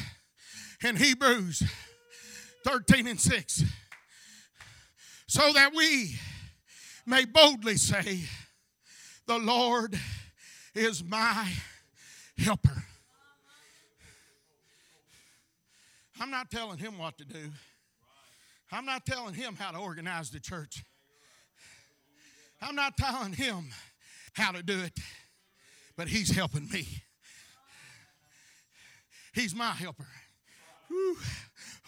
in 0.84 0.96
Hebrews 0.96 1.62
13 2.64 3.06
and 3.06 3.20
6 3.20 3.62
so 5.28 5.52
that 5.52 5.72
we 5.74 6.16
may 7.06 7.24
boldly 7.24 7.76
say, 7.76 8.20
The 9.26 9.38
Lord 9.38 9.98
is 10.74 11.04
my 11.04 11.48
helper. 12.36 12.84
I'm 16.20 16.30
not 16.30 16.50
telling 16.50 16.78
him 16.78 16.98
what 16.98 17.18
to 17.18 17.24
do. 17.24 17.50
I'm 18.72 18.84
not 18.84 19.06
telling 19.06 19.34
him 19.34 19.54
how 19.54 19.70
to 19.70 19.78
organize 19.78 20.30
the 20.30 20.40
church. 20.40 20.82
I'm 22.60 22.74
not 22.74 22.96
telling 22.96 23.32
him 23.32 23.68
how 24.32 24.52
to 24.52 24.62
do 24.62 24.80
it, 24.80 24.98
but 25.96 26.08
he's 26.08 26.30
helping 26.30 26.68
me. 26.68 26.86
He's 29.34 29.54
my 29.54 29.70
helper. 29.70 30.06
Whew. 30.88 31.16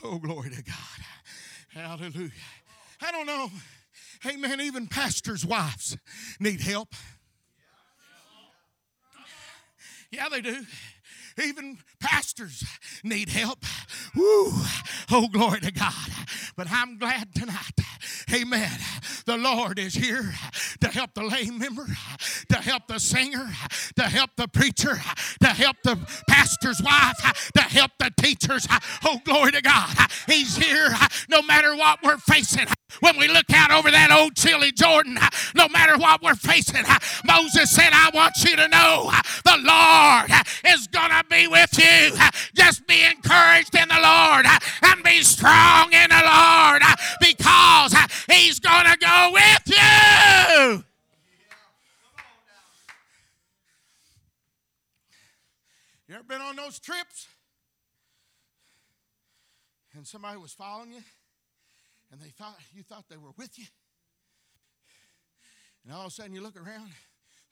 Oh, 0.05 0.19
glory 0.19 0.51
to 0.51 0.63
God. 0.63 0.77
Hallelujah. 1.71 2.31
I 3.01 3.11
don't 3.11 3.27
know. 3.27 3.51
Hey, 4.21 4.37
man, 4.37 4.61
even 4.61 4.87
pastors' 4.87 5.47
wives 5.47 5.97
need 6.41 6.61
help. 6.61 6.95
Yeah, 10.11 10.29
they 10.31 10.41
do. 10.41 10.65
Even 11.43 11.79
pastors 12.01 12.65
need 13.05 13.29
help. 13.29 13.65
Woo. 14.17 14.51
Oh, 15.11 15.29
glory 15.31 15.61
to 15.61 15.71
God. 15.71 15.93
But 16.59 16.73
I'm 16.73 16.99
glad 16.99 17.33
tonight, 17.37 17.79
amen. 18.35 18.81
The 19.27 19.37
Lord 19.37 19.79
is 19.79 19.95
here 19.95 20.35
to 20.81 20.89
help 20.89 21.15
the 21.15 21.23
lay 21.23 21.51
member, 21.51 21.87
to 22.49 22.57
help 22.57 22.89
the 22.89 22.99
singer, 22.99 23.49
to 23.95 24.03
help 24.03 24.31
the 24.37 24.49
preacher, 24.49 25.01
to 25.41 25.47
help 25.47 25.77
the 25.85 25.97
pastor's 26.29 26.83
wife, 26.83 27.53
to 27.55 27.63
help 27.63 27.93
the 28.01 28.11
teachers. 28.21 28.67
Oh, 29.05 29.21
glory 29.25 29.53
to 29.53 29.63
God. 29.63 29.95
He's 30.27 30.57
here 30.57 30.91
no 31.29 31.43
matter 31.43 31.77
what 31.77 32.01
we're 32.03 32.19
facing. 32.19 32.67
When 33.01 33.19
we 33.19 33.29
look 33.29 33.53
out 33.53 33.71
over 33.71 33.91
that 33.93 34.11
old 34.11 34.35
chilly 34.35 34.73
Jordan, 34.73 35.17
no 35.55 35.69
matter 35.69 35.97
what 35.97 36.23
we're 36.23 36.35
facing, 36.35 36.85
Moses 37.25 37.71
said, 37.71 37.91
I 37.93 38.11
want 38.13 38.35
you 38.43 38.57
to 38.57 38.67
know 38.67 39.13
the 39.45 39.59
Lord 39.63 40.33
is 40.67 40.89
going 40.89 41.11
to 41.11 41.23
be 41.31 41.47
with 41.47 41.79
you. 41.79 42.19
Just 42.55 42.87
be 42.89 43.05
encouraged 43.05 43.77
in 43.77 43.89
the 43.89 44.01
Lord 44.03 44.47
and 44.83 45.05
be 45.05 45.23
strong 45.23 45.93
in 45.93 46.09
the 46.11 46.18
those 56.69 56.79
trips? 56.79 57.27
And 59.95 60.07
somebody 60.07 60.39
was 60.39 60.53
following 60.53 60.93
you? 60.93 61.03
and 62.11 62.21
they 62.21 62.29
thought 62.29 62.57
you 62.75 62.83
thought 62.83 63.05
they 63.09 63.17
were 63.17 63.33
with 63.37 63.59
you. 63.59 63.67
And 65.85 65.93
all 65.93 66.03
of 66.03 66.07
a 66.09 66.11
sudden 66.11 66.35
you 66.35 66.43
look 66.43 66.57
around, 66.57 66.91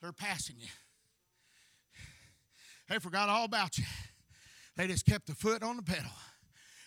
they're 0.01 0.11
passing 0.11 0.55
you. 0.59 0.67
They 2.89 2.99
forgot 2.99 3.29
all 3.29 3.45
about 3.45 3.77
you. 3.77 3.85
They 4.75 4.87
just 4.87 5.05
kept 5.05 5.27
the 5.27 5.35
foot 5.35 5.63
on 5.63 5.75
the 5.75 5.83
pedal. 5.83 6.11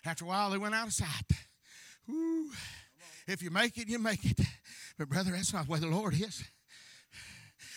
After 0.04 0.24
a 0.24 0.28
while, 0.28 0.50
they 0.50 0.58
went 0.58 0.74
out 0.74 0.86
of 0.86 0.92
sight. 0.92 1.08
If 3.26 3.42
you 3.42 3.50
make 3.50 3.76
it, 3.76 3.88
you 3.88 3.98
make 3.98 4.24
it. 4.24 4.40
But, 4.98 5.08
brother, 5.08 5.32
that's 5.32 5.52
not 5.52 5.68
way 5.68 5.78
the 5.78 5.88
Lord 5.88 6.14
is. 6.14 6.42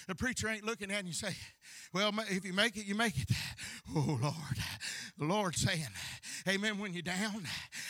The 0.08 0.16
preacher 0.16 0.48
ain't 0.48 0.64
looking 0.64 0.90
at 0.92 1.04
you 1.04 1.10
and 1.10 1.16
say, 1.16 1.36
well, 1.94 2.12
if 2.30 2.44
you 2.46 2.54
make 2.54 2.76
it, 2.78 2.86
you 2.86 2.96
make 2.96 3.18
it. 3.18 3.30
Oh, 3.96 4.18
Lord. 4.22 4.58
The 5.24 5.34
Lord's 5.34 5.62
saying, 5.62 5.88
Amen. 6.50 6.78
When 6.80 6.92
you're 6.92 7.02
down, 7.02 7.48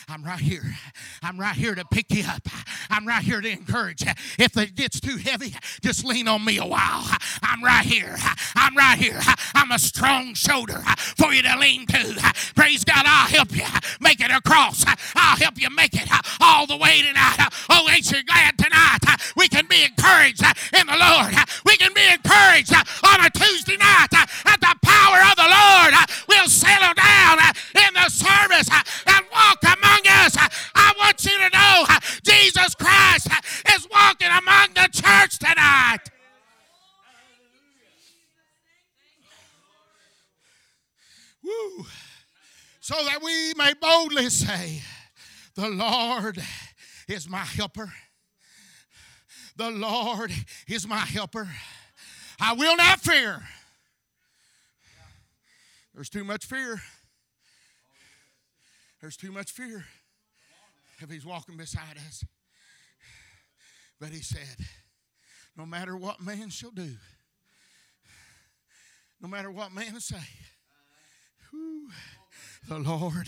I'm 0.07 0.23
right 0.23 0.39
here. 0.39 0.77
I'm 1.23 1.39
right 1.39 1.55
here 1.55 1.73
to 1.73 1.83
pick 1.83 2.13
you 2.13 2.25
up. 2.27 2.47
I'm 2.91 3.07
right 3.07 3.23
here 3.23 3.41
to 3.41 3.49
encourage 3.49 4.05
you. 4.05 4.11
If 4.37 4.55
it 4.55 4.75
gets 4.75 4.99
too 4.99 5.17
heavy, 5.17 5.55
just 5.81 6.05
lean 6.05 6.27
on 6.27 6.45
me 6.45 6.59
a 6.59 6.65
while. 6.65 7.03
I'm 7.41 7.63
right 7.63 7.83
here. 7.83 8.15
I'm 8.55 8.77
right 8.77 8.99
here. 8.99 9.19
I'm 9.55 9.71
a 9.71 9.79
strong 9.79 10.35
shoulder 10.35 10.83
for 11.17 11.33
you 11.33 11.41
to 11.41 11.57
lean 11.57 11.87
to. 11.87 12.33
Praise 12.53 12.83
God. 12.83 13.03
I'll 13.07 13.27
help 13.27 13.55
you 13.55 13.65
make 13.99 14.21
it 14.21 14.29
across. 14.29 14.85
I'll 15.15 15.37
help 15.37 15.59
you 15.59 15.71
make 15.71 15.95
it 15.95 16.07
all 16.39 16.67
the 16.67 16.77
way 16.77 17.01
tonight. 17.01 17.49
Oh, 17.67 17.89
ain't 17.89 18.11
you 18.11 18.23
glad 18.25 18.59
tonight 18.59 18.99
we 19.35 19.47
can 19.47 19.65
be 19.65 19.83
encouraged 19.83 20.43
in 20.79 20.85
the 20.85 20.97
Lord? 20.97 21.33
We 21.65 21.77
can 21.77 21.95
be 21.95 22.05
encouraged 22.13 22.75
on 22.75 23.25
a 23.25 23.29
Tuesday 23.31 23.77
night 23.77 24.13
at 24.13 24.61
the 24.61 24.75
power 24.83 25.17
of 25.31 25.35
the 25.35 25.49
Lord 25.49 25.93
We'll 26.43 26.49
settle 26.49 26.92
down 27.37 27.53
in 27.75 27.93
the 27.93 28.09
service 28.09 28.69
uh, 28.71 28.81
and 29.07 29.25
walk 29.31 29.63
among 29.63 30.01
us. 30.07 30.37
Uh, 30.37 30.47
I 30.75 30.93
want 30.97 31.23
you 31.25 31.37
to 31.37 31.49
know 31.49 31.85
Jesus 32.23 32.75
Christ 32.75 33.27
is 33.75 33.87
walking 33.91 34.27
among 34.29 34.69
the 34.73 34.89
church 34.91 35.39
tonight. 35.39 35.99
Woo. 41.43 41.85
So 42.79 42.95
that 42.95 43.21
we 43.21 43.53
may 43.55 43.73
boldly 43.73 44.29
say, 44.29 44.81
The 45.55 45.69
Lord 45.69 46.41
is 47.07 47.29
my 47.29 47.37
helper. 47.37 47.91
The 49.55 49.69
Lord 49.69 50.31
is 50.67 50.87
my 50.87 50.97
helper. 50.97 51.47
I 52.39 52.53
will 52.53 52.75
not 52.75 52.99
fear. 52.99 53.41
There's 55.93 56.09
too 56.09 56.23
much 56.23 56.45
fear. 56.45 56.81
There's 59.03 59.17
too 59.17 59.33
much 59.33 59.51
fear 59.51 59.83
if 60.99 61.11
he's 61.11 61.25
walking 61.25 61.57
beside 61.57 61.97
us. 62.07 62.23
But 63.99 64.11
he 64.11 64.21
said, 64.21 64.65
no 65.57 65.65
matter 65.65 65.97
what 65.97 66.21
man 66.21 66.49
shall 66.49 66.71
do, 66.71 66.87
no 69.21 69.27
matter 69.27 69.51
what 69.51 69.73
man 69.73 69.99
say, 69.99 70.23
whew, 71.49 71.89
the 72.69 72.79
Lord 72.79 73.27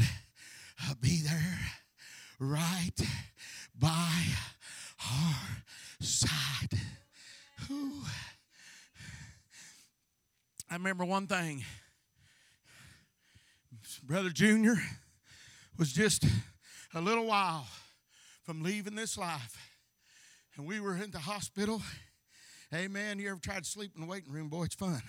will 0.88 0.96
be 1.02 1.20
there 1.22 1.60
right 2.40 2.96
by 3.78 4.22
our 5.12 5.36
side. 6.00 6.80
Whew. 7.68 8.02
I 10.72 10.76
remember 10.76 11.04
one 11.04 11.28
thing. 11.28 11.66
Brother 14.08 14.30
Junior 14.30 14.78
was 15.78 15.92
just 15.92 16.26
a 16.94 17.02
little 17.02 17.26
while 17.26 17.68
from 18.44 18.64
leaving 18.64 18.96
this 18.96 19.18
life. 19.18 19.58
And 20.56 20.66
we 20.66 20.80
were 20.80 20.96
in 20.96 21.12
the 21.12 21.20
hospital. 21.20 21.82
Amen. 22.74 23.20
You 23.20 23.32
ever 23.32 23.40
tried 23.40 23.64
to 23.64 23.70
sleep 23.70 23.92
in 23.96 24.02
the 24.02 24.08
waiting 24.08 24.32
room? 24.32 24.48
Boy, 24.48 24.64
it's 24.64 24.76
fun. 24.76 25.02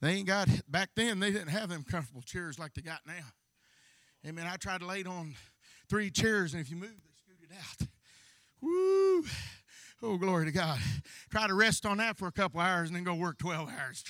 They 0.00 0.12
ain't 0.12 0.26
got, 0.26 0.48
back 0.68 0.90
then, 0.96 1.20
they 1.20 1.30
didn't 1.30 1.48
have 1.48 1.68
them 1.68 1.84
comfortable 1.88 2.22
chairs 2.22 2.58
like 2.58 2.74
they 2.74 2.82
got 2.82 3.00
now. 3.06 3.24
Amen. 4.26 4.46
I 4.46 4.56
tried 4.56 4.80
to 4.80 4.86
lay 4.86 5.04
on 5.04 5.34
three 5.88 6.10
chairs, 6.10 6.54
and 6.54 6.62
if 6.62 6.70
you 6.70 6.76
move, 6.76 6.90
they 6.90 7.10
scooted 7.16 7.56
out. 7.56 7.88
Woo! 8.60 9.24
Oh, 10.06 10.18
glory 10.18 10.44
to 10.44 10.52
God. 10.52 10.78
Try 11.30 11.46
to 11.46 11.54
rest 11.54 11.86
on 11.86 11.96
that 11.96 12.18
for 12.18 12.28
a 12.28 12.32
couple 12.32 12.60
hours 12.60 12.90
and 12.90 12.96
then 12.96 13.04
go 13.04 13.14
work 13.14 13.38
12 13.38 13.70
hours. 13.70 14.04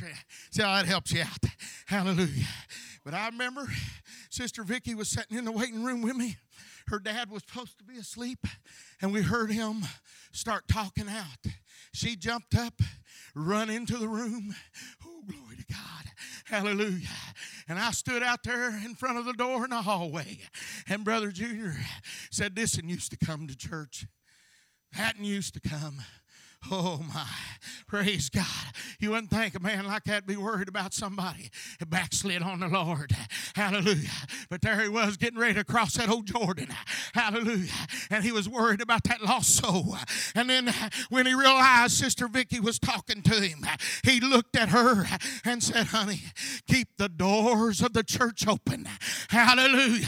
See 0.51 0.61
how 0.61 0.75
that 0.75 0.87
helps 0.87 1.13
you 1.13 1.23
out. 1.23 1.39
Hallelujah. 1.87 2.49
But 3.05 3.15
I 3.15 3.27
remember 3.27 3.69
Sister 4.29 4.65
Vicky 4.65 4.97
was 4.97 5.09
sitting 5.09 5.39
in 5.39 5.45
the 5.45 5.53
waiting 5.53 5.85
room 5.85 6.03
with 6.03 6.17
me. 6.17 6.37
Her 6.89 6.99
dad 6.99 7.31
was 7.31 7.45
supposed 7.47 7.79
to 7.79 7.85
be 7.85 7.97
asleep, 7.97 8.41
and 9.01 9.13
we 9.13 9.23
heard 9.23 9.53
him 9.53 9.85
start 10.33 10.67
talking 10.67 11.09
out. 11.09 11.53
She 11.93 12.17
jumped 12.17 12.57
up, 12.57 12.75
run 13.37 13.71
into 13.71 13.97
the 13.97 14.09
room. 14.09 14.53
Oh, 15.07 15.23
glory 15.29 15.59
to 15.59 15.67
God. 15.73 16.07
Hallelujah. 16.47 17.07
And 17.69 17.79
I 17.79 17.93
stood 17.93 18.25
out 18.25 18.43
there 18.43 18.71
in 18.71 18.97
front 18.97 19.19
of 19.19 19.27
the 19.27 19.33
door 19.33 19.63
in 19.63 19.71
the 19.71 19.83
hallway. 19.83 20.41
And 20.89 21.05
Brother 21.05 21.31
Junior 21.31 21.77
said, 22.33 22.57
This 22.57 22.79
and 22.79 22.91
used 22.91 23.13
to 23.13 23.25
come 23.25 23.47
to 23.47 23.57
church. 23.57 24.07
Hadn't 24.95 25.25
used 25.25 25.55
to 25.55 25.61
come. 25.61 26.03
Oh 26.71 27.03
my, 27.15 27.27
praise 27.87 28.29
God. 28.31 28.45
You 28.99 29.11
wouldn't 29.11 29.31
think 29.31 29.55
a 29.55 29.61
man 29.61 29.87
like 29.87 30.05
that 30.05 30.27
be 30.27 30.37
worried 30.37 30.69
about 30.69 30.95
somebody 30.95 31.51
backslid 31.87 32.43
on 32.43 32.61
the 32.61 32.69
Lord. 32.69 33.15
Hallelujah. 33.55 34.09
But 34.49 34.63
there 34.63 34.81
he 34.81 34.89
was 34.89 35.17
getting 35.17 35.39
ready 35.39 35.55
to 35.55 35.65
cross 35.65 35.95
that 35.95 36.09
old 36.09 36.27
Jordan. 36.27 36.69
Hallelujah. 37.13 37.71
And 38.11 38.25
he 38.25 38.33
was 38.33 38.49
worried 38.49 38.81
about 38.81 39.05
that 39.05 39.23
lost 39.23 39.57
soul. 39.57 39.97
And 40.35 40.49
then 40.49 40.73
when 41.11 41.27
he 41.27 41.35
realized 41.35 41.93
Sister 41.93 42.29
Vicky 42.29 42.61
was 42.61 42.79
talking 42.79 43.23
to 43.23 43.35
him, 43.35 43.67
he 44.03 44.21
looked 44.21 44.57
at 44.57 44.71
her 44.71 45.05
and 45.45 45.63
said, 45.63 45.87
Honey, 45.89 46.23
keep 46.67 46.89
the 46.97 47.09
doors 47.09 47.83
of 47.83 47.93
the 47.93 48.03
church 48.03 48.47
open. 48.49 48.89
Hallelujah. 49.29 50.07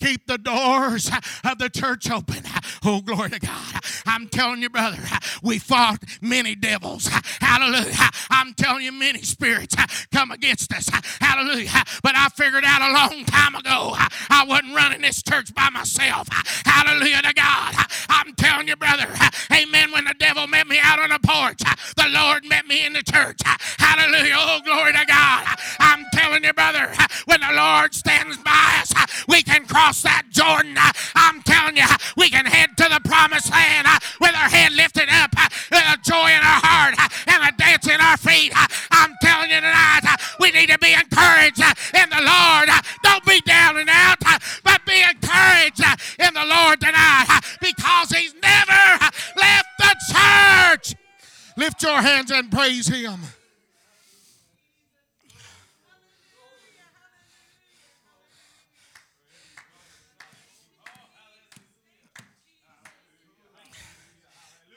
Keep 0.00 0.26
the 0.26 0.38
doors 0.38 1.10
of 1.44 1.58
the 1.58 1.68
church 1.68 2.10
open. 2.10 2.42
Oh, 2.84 3.00
glory 3.00 3.30
to 3.30 3.38
God. 3.38 3.74
I'm 4.06 4.28
telling 4.28 4.62
you, 4.62 4.70
brother, 4.70 5.02
we 5.42 5.58
fought 5.58 5.97
many 6.20 6.54
devils. 6.54 7.08
Hallelujah. 7.40 8.10
I'm 8.30 8.54
telling 8.54 8.84
you, 8.84 8.92
many 8.92 9.22
spirits 9.22 9.74
come 10.12 10.30
against 10.30 10.72
us. 10.72 10.88
Hallelujah. 11.20 11.84
But 12.02 12.16
I 12.16 12.28
figured 12.28 12.64
out 12.64 12.82
a 12.82 12.92
long 12.92 13.24
time 13.24 13.54
ago 13.54 13.94
I 14.30 14.44
wasn't 14.46 14.74
running 14.74 15.02
this 15.02 15.22
church 15.22 15.54
by 15.54 15.70
myself. 15.70 16.28
Hallelujah 16.64 17.22
to 17.22 17.32
God. 17.34 17.74
I'm 18.08 18.34
telling 18.34 18.68
you, 18.68 18.76
brother. 18.76 19.08
Amen. 19.52 19.92
When 19.92 20.04
the 20.04 20.14
devil 20.18 20.46
met 20.46 20.66
me 20.66 20.78
out 20.80 20.98
on 20.98 21.10
the 21.10 21.20
porch, 21.22 21.60
the 21.96 22.08
Lord 22.08 22.44
met 22.44 22.66
me 22.66 22.84
in 22.84 22.92
the 22.92 23.02
church. 23.02 23.40
Hallelujah. 23.78 24.36
Oh, 24.36 24.60
glory 24.64 24.92
to 24.92 25.04
God. 25.06 25.46
I'm 25.80 26.04
telling 26.12 26.44
you, 26.44 26.52
brother, 26.52 26.92
when 27.26 27.40
the 27.40 27.52
Lord 27.54 27.94
stands 27.94 28.36
by 28.38 28.82
us, 28.82 28.92
we 29.26 29.42
can 29.42 29.66
cross 29.66 30.02
that 30.02 30.24
Jordan. 30.30 30.76
I'm 31.14 31.42
telling 31.42 31.76
you, 31.76 31.86
we 32.16 32.30
can 32.30 32.46
head 32.46 32.76
to 32.76 32.84
the 32.84 33.00
promised 33.04 33.50
land 33.50 33.86
with 34.20 34.34
our 34.34 34.48
head 34.48 34.72
lifted 34.72 35.08
up 35.10 35.34
a 35.88 35.96
joy 36.04 36.28
in 36.28 36.42
our 36.44 36.60
heart 36.60 36.94
uh, 36.98 37.08
and 37.32 37.48
a 37.48 37.52
dance 37.56 37.88
in 37.88 38.00
our 38.00 38.16
feet. 38.16 38.52
Uh, 38.54 38.66
I'm 38.90 39.14
telling 39.22 39.50
you 39.50 39.56
tonight, 39.56 40.04
uh, 40.04 40.16
we 40.38 40.50
need 40.50 40.68
to 40.68 40.78
be 40.78 40.92
encouraged 40.92 41.64
in 41.96 42.08
the 42.10 42.20
Lord. 42.20 42.68
Don't 43.02 43.24
be 43.24 43.40
down 43.42 43.78
and 43.78 43.88
out, 43.88 44.20
but 44.64 44.84
be 44.84 45.00
encouraged 45.00 45.84
in 46.18 46.34
the 46.34 46.44
Lord 46.44 46.80
tonight 46.80 47.40
because 47.60 48.10
He's 48.12 48.34
never 48.42 48.84
left 49.36 49.68
the 49.78 49.92
church. 50.12 50.94
Lift 51.56 51.82
your 51.82 52.00
hands 52.00 52.30
and 52.30 52.50
praise 52.50 52.86
Him. 52.86 53.20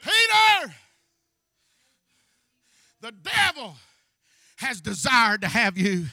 Peter! 0.02 0.81
The 3.02 3.10
devil 3.10 3.74
has 4.58 4.80
desired 4.80 5.40
to 5.40 5.48
have 5.48 5.76
you. 5.76 6.06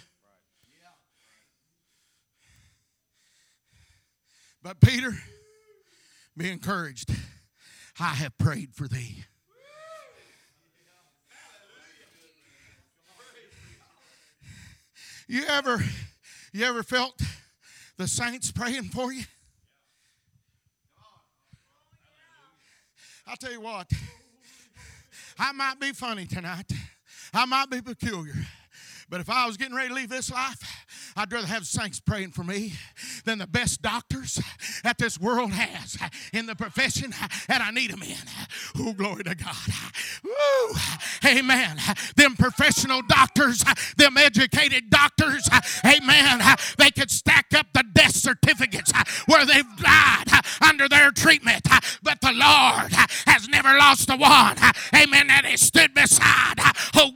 But 4.63 4.81
Peter, 4.81 5.13
be 6.35 6.49
encouraged. 6.49 7.11
I 7.99 8.15
have 8.15 8.35
prayed 8.39 8.73
for 8.73 8.87
thee. 8.87 9.23
You 15.27 15.43
ever 15.47 15.79
you 16.51 16.65
ever 16.65 16.81
felt 16.81 17.21
the 17.97 18.07
saints 18.07 18.51
praying 18.51 18.85
for 18.85 19.13
you? 19.13 19.25
I'll 23.27 23.37
tell 23.37 23.51
you 23.51 23.61
what, 23.61 23.91
I 25.37 25.51
might 25.51 25.79
be 25.79 25.91
funny 25.91 26.25
tonight. 26.25 26.71
I 27.33 27.45
might 27.45 27.69
be 27.69 27.81
peculiar. 27.81 28.35
But 29.09 29.21
if 29.21 29.29
I 29.29 29.47
was 29.47 29.57
getting 29.57 29.75
ready 29.75 29.89
to 29.89 29.95
leave 29.95 30.09
this 30.09 30.31
life, 30.31 30.61
I'd 31.15 31.33
rather 31.33 31.47
have 31.47 31.65
saints 31.65 31.99
praying 31.99 32.29
for 32.31 32.43
me 32.43 32.73
than 33.25 33.39
the 33.39 33.47
best 33.47 33.81
doctors 33.81 34.39
that 34.83 34.99
this 34.99 35.19
world 35.19 35.51
has 35.51 35.97
in 36.31 36.45
the 36.45 36.55
profession 36.55 37.15
that 37.47 37.59
I 37.59 37.71
need 37.71 37.89
them 37.89 38.03
in. 38.03 38.15
Oh, 38.77 38.93
glory 38.93 39.23
to 39.23 39.33
God. 39.33 39.55
Woo. 40.23 40.75
Amen. 41.25 41.77
Them 42.17 42.35
professional 42.35 43.01
doctors, 43.01 43.63
them 43.97 44.15
educated 44.15 44.91
doctors, 44.91 45.49
amen. 45.83 46.41
They 46.77 46.91
could 46.91 47.09
stack 47.09 47.47
up 47.55 47.65
the 47.73 47.83
death 47.91 48.15
certificates 48.15 48.91
where 49.25 49.43
they've 49.43 49.75
died 49.77 50.27
under 50.61 50.87
their 50.87 51.09
treatment. 51.09 51.67
But 52.03 52.21
the 52.21 52.31
Lord 52.31 52.93
has 53.25 53.49
never 53.49 53.75
lost 53.75 54.07
a 54.11 54.17
one. 54.17 54.57
Amen. 54.95 55.27
That 55.27 55.45
He 55.45 55.57
stood 55.57 55.95
beside. 55.95 56.59
Oh, 56.95 57.11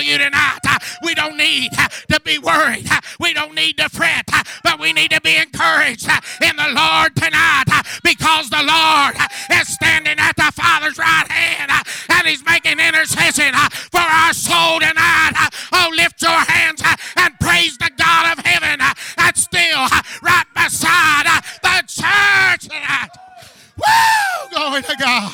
tell 0.00 0.12
you 0.12 0.18
tonight 0.18 0.58
uh, 0.66 0.78
we 1.02 1.14
don't 1.14 1.36
need 1.36 1.70
uh, 1.78 1.88
to 2.08 2.20
be 2.20 2.38
worried. 2.38 2.86
Uh, 2.90 3.00
we 3.18 3.34
don't 3.34 3.54
need 3.54 3.76
to 3.76 3.88
fret, 3.88 4.24
but 4.62 4.78
we 4.78 4.92
need 4.92 5.10
to 5.10 5.20
be 5.20 5.36
encouraged 5.36 6.08
in 6.40 6.56
the 6.56 6.68
Lord 6.72 7.14
tonight 7.16 7.64
because 8.02 8.48
the 8.50 8.62
Lord 8.62 9.14
is 9.60 9.68
standing 9.68 10.18
at 10.18 10.36
the 10.36 10.50
Father's 10.54 10.96
right 10.96 11.30
hand 11.30 11.70
and 12.08 12.26
He's 12.26 12.44
making 12.44 12.80
intercession 12.80 13.52
for 13.92 14.00
our 14.00 14.32
soul 14.32 14.80
tonight. 14.80 15.32
Oh, 15.72 15.90
lift 15.94 16.22
your 16.22 16.30
hands 16.30 16.82
and 17.16 17.38
praise 17.40 17.76
the 17.78 17.90
God 17.96 18.38
of 18.38 18.44
heaven 18.44 18.80
that's 19.16 19.42
still 19.42 19.86
right 20.22 20.46
beside 20.54 21.26
the 21.62 21.82
church 21.86 22.68
tonight. 22.68 23.10
Woo! 23.76 24.56
Glory 24.56 24.82
to 24.82 24.96
God. 24.98 25.32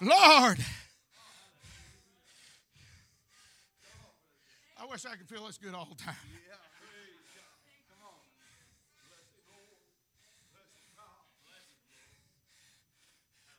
Lord. 0.00 0.58
I 4.80 4.86
wish 4.86 5.04
I 5.04 5.16
could 5.16 5.28
feel 5.28 5.46
this 5.46 5.58
good 5.58 5.74
all 5.74 5.88
the 5.90 6.02
time. 6.02 6.14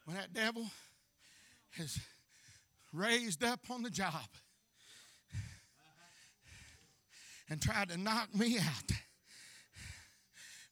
When 0.05 0.17
that 0.17 0.33
devil 0.33 0.65
is 1.77 1.99
raised 2.91 3.43
up 3.43 3.59
on 3.69 3.83
the 3.83 3.91
job 3.91 4.25
and 7.47 7.61
tried 7.61 7.89
to 7.89 7.97
knock 7.97 8.33
me 8.33 8.57
out, 8.57 8.91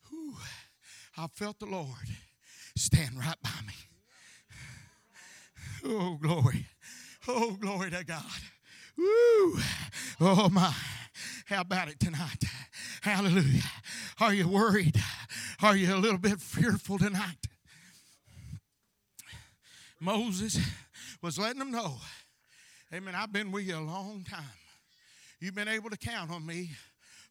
whew, 0.09 0.33
I 1.17 1.27
felt 1.27 1.59
the 1.59 1.67
Lord 1.67 1.87
stand 2.75 3.19
right 3.19 3.35
by 3.43 3.61
me. 3.67 3.73
Oh, 5.85 6.17
glory. 6.21 6.65
Oh, 7.27 7.57
glory 7.59 7.91
to 7.91 8.03
God. 8.03 8.23
Woo. 8.97 9.59
Oh, 10.19 10.49
my. 10.49 10.73
How 11.45 11.61
about 11.61 11.89
it 11.89 11.99
tonight? 11.99 12.43
Hallelujah. 13.01 13.63
Are 14.19 14.33
you 14.33 14.47
worried? 14.47 15.01
Are 15.61 15.75
you 15.75 15.93
a 15.93 15.97
little 15.97 16.17
bit 16.17 16.41
fearful 16.41 16.97
tonight? 16.97 17.47
Moses 19.99 20.59
was 21.21 21.39
letting 21.39 21.59
them 21.59 21.71
know, 21.71 21.97
Amen. 22.93 23.15
I've 23.15 23.33
been 23.33 23.51
with 23.51 23.65
you 23.65 23.77
a 23.77 23.81
long 23.81 24.23
time. 24.29 24.45
You've 25.41 25.55
been 25.55 25.67
able 25.67 25.89
to 25.89 25.97
count 25.97 26.31
on 26.31 26.45
me 26.45 26.71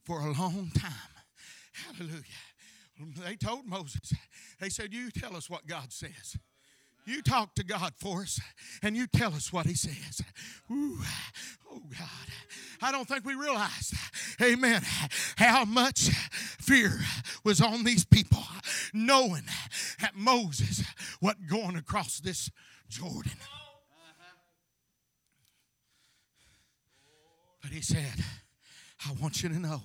for 0.04 0.20
a 0.20 0.32
long 0.32 0.70
time. 0.76 0.92
Hallelujah. 1.72 2.22
They 3.24 3.36
told 3.36 3.66
Moses, 3.66 4.12
they 4.60 4.68
said, 4.68 4.92
You 4.92 5.10
tell 5.10 5.36
us 5.36 5.48
what 5.48 5.66
God 5.66 5.92
says. 5.92 6.36
You 7.06 7.22
talk 7.22 7.54
to 7.54 7.64
God 7.64 7.92
for 7.96 8.22
us 8.22 8.40
and 8.82 8.96
you 8.96 9.06
tell 9.06 9.32
us 9.32 9.52
what 9.52 9.66
He 9.66 9.74
says. 9.74 10.20
Ooh, 10.70 10.98
oh, 11.70 11.80
God. 11.88 12.28
I 12.82 12.90
don't 12.90 13.06
think 13.06 13.24
we 13.24 13.34
realized, 13.34 13.94
amen, 14.42 14.82
how 15.36 15.64
much 15.64 16.08
fear 16.60 16.98
was 17.44 17.60
on 17.60 17.84
these 17.84 18.04
people 18.04 18.42
knowing 18.92 19.44
that 20.00 20.16
Moses 20.16 20.82
wasn't 21.22 21.48
going 21.48 21.76
across 21.76 22.18
this 22.18 22.50
Jordan. 22.88 23.38
But 27.62 27.70
He 27.70 27.82
said, 27.82 28.24
I 29.06 29.12
want 29.22 29.44
you 29.44 29.48
to 29.48 29.58
know 29.60 29.80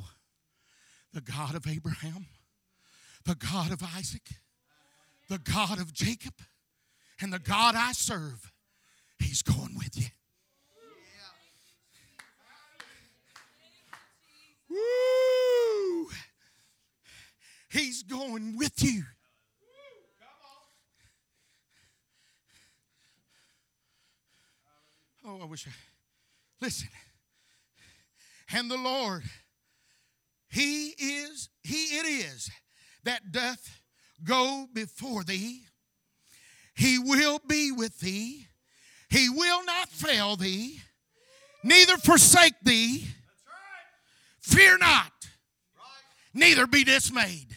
the 1.14 1.22
God 1.22 1.54
of 1.54 1.68
Abraham, 1.68 2.26
the 3.26 3.36
God 3.36 3.72
of 3.72 3.84
Isaac, 3.96 4.28
the 5.30 5.38
God 5.38 5.80
of 5.80 5.94
Jacob 5.94 6.34
and 7.22 7.32
the 7.32 7.40
God 7.40 7.76
I 7.76 7.92
serve, 7.92 8.52
He's 9.20 9.42
going 9.42 9.76
with 9.78 9.98
you. 9.98 10.08
Woo! 14.70 16.10
He's 17.70 18.04
going 18.04 18.58
with 18.58 18.84
you. 18.84 19.04
Oh, 25.24 25.40
I 25.42 25.46
wish 25.46 25.68
I. 25.68 25.72
Listen. 26.60 26.90
And 28.54 28.70
the 28.70 28.78
Lord, 28.78 29.24
He 30.50 30.90
is, 30.98 31.50
He 31.64 31.98
it 32.00 32.06
is 32.06 32.50
that 33.04 33.32
doth 33.32 33.82
go 34.24 34.68
before 34.74 35.24
thee. 35.24 35.66
He 36.82 36.98
will 36.98 37.40
be 37.48 37.72
with 37.72 38.00
thee. 38.00 38.48
He 39.12 39.30
will 39.30 39.64
not 39.66 39.90
fail 39.90 40.36
thee, 40.36 40.80
neither 41.64 41.96
forsake 41.98 42.56
thee. 42.64 43.06
Fear 44.40 44.80
not, 44.80 45.12
neither 46.34 46.66
be 46.66 46.84
dismayed. 46.84 47.56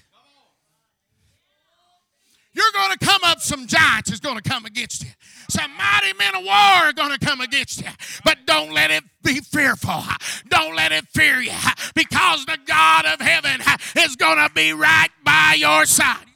You're 2.53 2.71
going 2.75 2.99
to 2.99 2.99
come 2.99 3.23
up, 3.25 3.41
some 3.41 3.67
giants 3.67 4.13
is 4.13 4.21
going 4.21 4.37
to 4.37 4.47
come 4.47 4.67
against 4.67 5.03
you. 5.03 5.11
Some 5.49 5.71
mighty 5.75 6.13
men 6.19 6.35
of 6.35 6.45
war 6.45 6.53
are 6.53 6.93
going 6.93 7.19
to 7.19 7.19
come 7.19 7.41
against 7.41 7.81
you. 7.81 7.89
But 8.27 8.45
don't 8.45 8.73
let 8.75 8.91
it 8.91 9.05
be 9.23 9.41
fearful. 9.41 10.03
Don't 10.51 10.77
let 10.77 10.93
it 10.93 11.07
fear 11.15 11.41
you 11.41 11.53
because 11.95 12.45
the 12.45 12.59
God 12.67 13.07
of 13.07 13.21
heaven 13.23 13.63
is 13.97 14.17
going 14.17 14.47
to 14.47 14.53
be 14.55 14.75
right 14.75 15.09
by 15.25 15.57
your 15.59 15.87
side. 15.87 16.27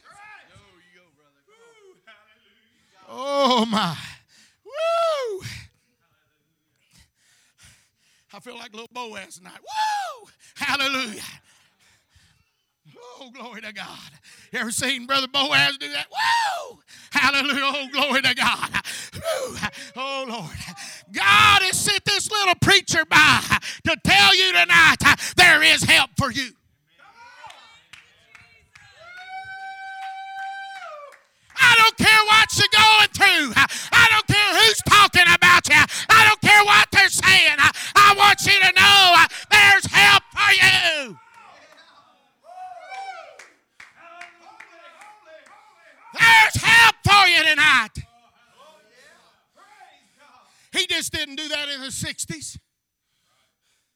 Oh, 3.09 3.65
my. 3.65 3.97
Woo! 4.65 5.47
I 8.35 8.41
feel 8.41 8.57
like 8.57 8.73
little 8.73 8.89
Boaz 8.93 9.39
tonight. 9.39 9.59
Woo! 9.61 10.29
Hallelujah. 10.57 11.23
Oh, 13.21 13.31
glory 13.33 13.63
to 13.63 13.73
God. 13.73 14.11
You 14.53 14.61
ever 14.61 14.71
seen 14.71 15.07
Brother 15.07 15.29
Boaz 15.29 15.79
do 15.79 15.91
that? 15.91 16.07
Woo! 16.11 16.81
Hallelujah. 17.11 17.63
Oh, 17.65 17.89
glory 17.93 18.23
to 18.23 18.35
God. 18.35 18.71
Woo! 19.15 19.57
Oh, 19.97 20.27
Lord. 20.29 20.57
God 21.13 21.63
has 21.63 21.79
sent 21.79 22.05
this 22.05 22.31
little 22.31 22.55
preacher 22.61 23.05
by 23.07 23.41
to 23.85 23.97
tell 24.05 24.37
you 24.37 24.53
tonight 24.53 24.97
uh, 25.05 25.17
there 25.37 25.63
is 25.63 25.83
help 25.83 26.11
for 26.17 26.31
you. 26.31 26.51
I 31.61 31.75
don't 31.77 31.97
care 31.97 32.23
what 32.27 32.49
you're 32.59 32.69
going 32.73 33.09
through. 33.15 33.53
I 33.93 34.09
don't 34.11 34.27
care 34.27 34.51
who's 34.59 34.81
talking 34.89 35.29
about 35.35 35.69
you. 35.69 35.83
I 36.09 36.25
don't 36.27 36.41
care 36.41 36.65
what 36.65 36.89
they're 36.93 37.09
saying. 37.09 37.57
I 37.95 38.15
want 38.17 38.41
you 38.47 38.53
to 38.53 38.73
know 38.73 39.27
there's 39.51 39.87
help 39.87 40.23
for 40.33 40.53
you. 40.53 41.19
There's 46.19 46.63
help 46.63 46.95
for 47.05 47.29
you 47.29 47.45
tonight. 47.45 47.89
He 50.73 50.87
just 50.87 51.13
didn't 51.13 51.37
do 51.37 51.49
that 51.49 51.69
in 51.69 51.81
the 51.81 51.89
60s. 51.89 52.59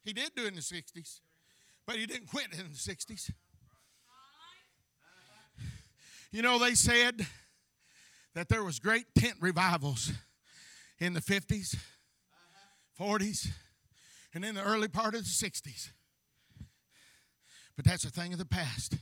He 0.04 0.12
did 0.12 0.30
do 0.34 0.44
it 0.44 0.48
in 0.48 0.54
the 0.54 0.60
60s, 0.60 1.20
but 1.86 1.96
he 1.96 2.06
didn't 2.06 2.26
quit 2.26 2.46
in 2.52 2.58
the 2.58 2.76
60s. 2.76 3.30
You 6.32 6.42
know, 6.42 6.58
they 6.58 6.74
said 6.74 7.26
that 8.34 8.48
there 8.48 8.64
was 8.64 8.78
great 8.78 9.06
tent 9.14 9.34
revivals 9.40 10.12
in 10.98 11.12
the 11.14 11.20
50s, 11.20 11.76
40s, 12.98 13.48
and 14.34 14.44
in 14.44 14.54
the 14.54 14.62
early 14.62 14.88
part 14.88 15.14
of 15.14 15.22
the 15.22 15.46
60s. 15.46 15.90
But 17.76 17.84
that's 17.84 18.04
a 18.04 18.10
thing 18.10 18.32
of 18.32 18.38
the 18.38 18.46
past. 18.46 18.96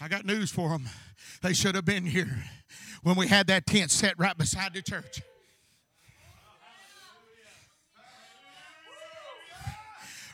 I 0.00 0.08
got 0.08 0.24
news 0.26 0.50
for 0.50 0.68
them. 0.70 0.88
They 1.42 1.54
should 1.54 1.74
have 1.74 1.84
been 1.84 2.04
here 2.04 2.44
when 3.02 3.16
we 3.16 3.28
had 3.28 3.46
that 3.46 3.66
tent 3.66 3.90
set 3.90 4.18
right 4.18 4.36
beside 4.36 4.74
the 4.74 4.82
church. 4.82 5.22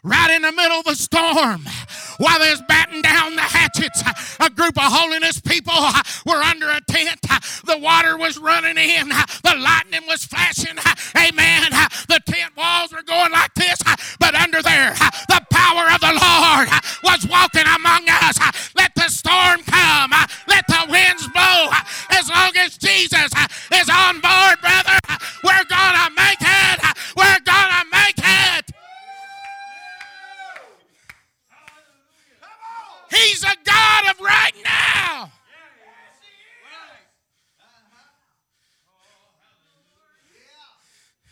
Right 0.03 0.31
in 0.31 0.43
the 0.43 0.53
middle 0.53 0.79
of 0.79 0.85
the 0.85 0.97
storm 0.97 1.62
while 2.19 2.38
they 2.38 2.51
was 2.51 2.62
batting 2.69 3.03
down 3.03 3.37
the 3.37 3.43
hatchets. 3.43 4.03
A 4.41 4.51
group 4.51 4.77
of 4.77 4.91
holiness 4.93 5.41
people 5.41 5.75
were 6.27 6.43
under 6.43 6.69
a 6.71 6.81
tent. 6.88 7.21
The 7.65 7.79
water 7.79 8.17
was 8.17 8.38
running 8.38 8.79
in. 8.79 9.09
The 9.09 9.57
lightning 9.59 10.03
was 10.09 10.25
flashing. 10.25 10.77
Amen. 11.17 11.71
The 12.09 12.21
tent 12.27 12.57
walls 12.57 12.93
were 12.93 13.03
going 13.03 13.33
like 13.33 13.55
this. 13.55 13.79
But 14.19 14.35
under 14.35 14.62
there, 14.62 14.93
the 15.29 15.43
power 15.51 15.87
of 15.95 16.01
the 16.01 16.19
Lord 16.19 16.69
was 17.05 17.27
walking 17.27 17.67
among 17.67 18.09
us. 18.09 18.38
Let 18.75 18.95
the 18.95 19.09
storm 19.09 19.62
come. 19.62 20.11
Let 20.49 20.67
the 20.67 20.87
winds 20.91 21.29
blow. 21.29 21.71
As 22.11 22.29
long 22.29 22.53
as 22.59 22.77
Jesus 22.77 23.33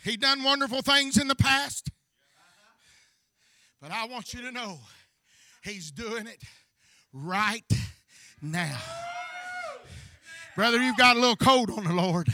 He 0.03 0.17
done 0.17 0.43
wonderful 0.43 0.81
things 0.81 1.17
in 1.17 1.27
the 1.27 1.35
past. 1.35 1.89
But 3.81 3.91
I 3.91 4.05
want 4.05 4.33
you 4.33 4.41
to 4.41 4.51
know 4.51 4.79
he's 5.63 5.91
doing 5.91 6.27
it 6.27 6.43
right 7.13 7.65
now. 8.41 8.77
Brother, 10.55 10.81
you've 10.81 10.97
got 10.97 11.17
a 11.17 11.19
little 11.19 11.35
cold 11.35 11.71
on 11.71 11.85
the 11.85 11.93
Lord, 11.93 12.27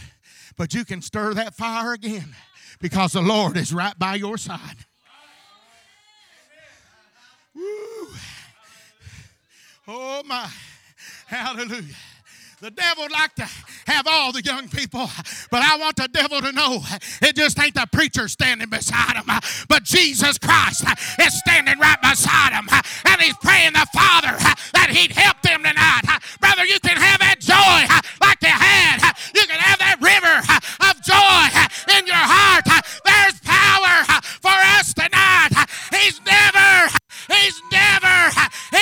but 0.58 0.74
you 0.74 0.84
can 0.84 1.02
stir 1.02 1.34
that 1.36 1.56
fire 1.56 1.94
again 1.94 2.36
because 2.80 3.14
the 3.14 3.22
Lord 3.22 3.58
is 3.58 3.74
right 3.74 3.98
by 3.98 4.16
your 4.16 4.38
side. 4.38 4.86
Woo. 7.56 8.08
Oh 9.88 10.24
my. 10.26 10.50
Hallelujah. 11.28 11.96
The 12.60 12.72
devil 12.72 13.04
would 13.04 13.12
like 13.12 13.36
to 13.36 13.46
have 13.86 14.08
all 14.10 14.32
the 14.32 14.42
young 14.42 14.68
people, 14.68 15.08
but 15.52 15.62
I 15.62 15.78
want 15.78 15.96
the 15.96 16.08
devil 16.08 16.42
to 16.42 16.52
know 16.52 16.82
it 17.22 17.36
just 17.36 17.60
ain't 17.62 17.76
the 17.76 17.86
preacher 17.92 18.28
standing 18.28 18.68
beside 18.68 19.14
him, 19.14 19.30
but 19.70 19.84
Jesus 19.84 20.40
Christ 20.40 20.84
is 21.22 21.38
standing 21.38 21.78
right 21.78 22.02
beside 22.02 22.54
him, 22.54 22.68
and 23.06 23.22
he's 23.22 23.38
praying 23.46 23.74
the 23.74 23.86
Father 23.94 24.34
that 24.74 24.90
he'd 24.90 25.12
help 25.12 25.40
them 25.44 25.62
tonight. 25.62 26.02
Brother, 26.42 26.66
you 26.66 26.80
can 26.80 26.98
have 26.98 27.20
that 27.22 27.38
joy 27.38 27.86
like 28.26 28.42
you 28.42 28.50
had. 28.50 29.06
You 29.38 29.46
can 29.46 29.62
have 29.62 29.78
that 29.78 30.02
river 30.02 30.42
of 30.82 30.98
joy 31.06 31.46
in 31.94 32.08
your 32.10 32.26
heart. 32.26 32.66
There's 33.06 33.38
power 33.46 34.02
for 34.42 34.58
us 34.82 34.98
tonight. 34.98 35.54
He's 35.94 36.18
never, 36.26 36.90
he's 37.30 37.62
never, 37.70 38.18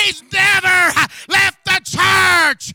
he's 0.00 0.24
never 0.32 0.96
left 1.28 1.60
the 1.68 1.80
church. 1.84 2.72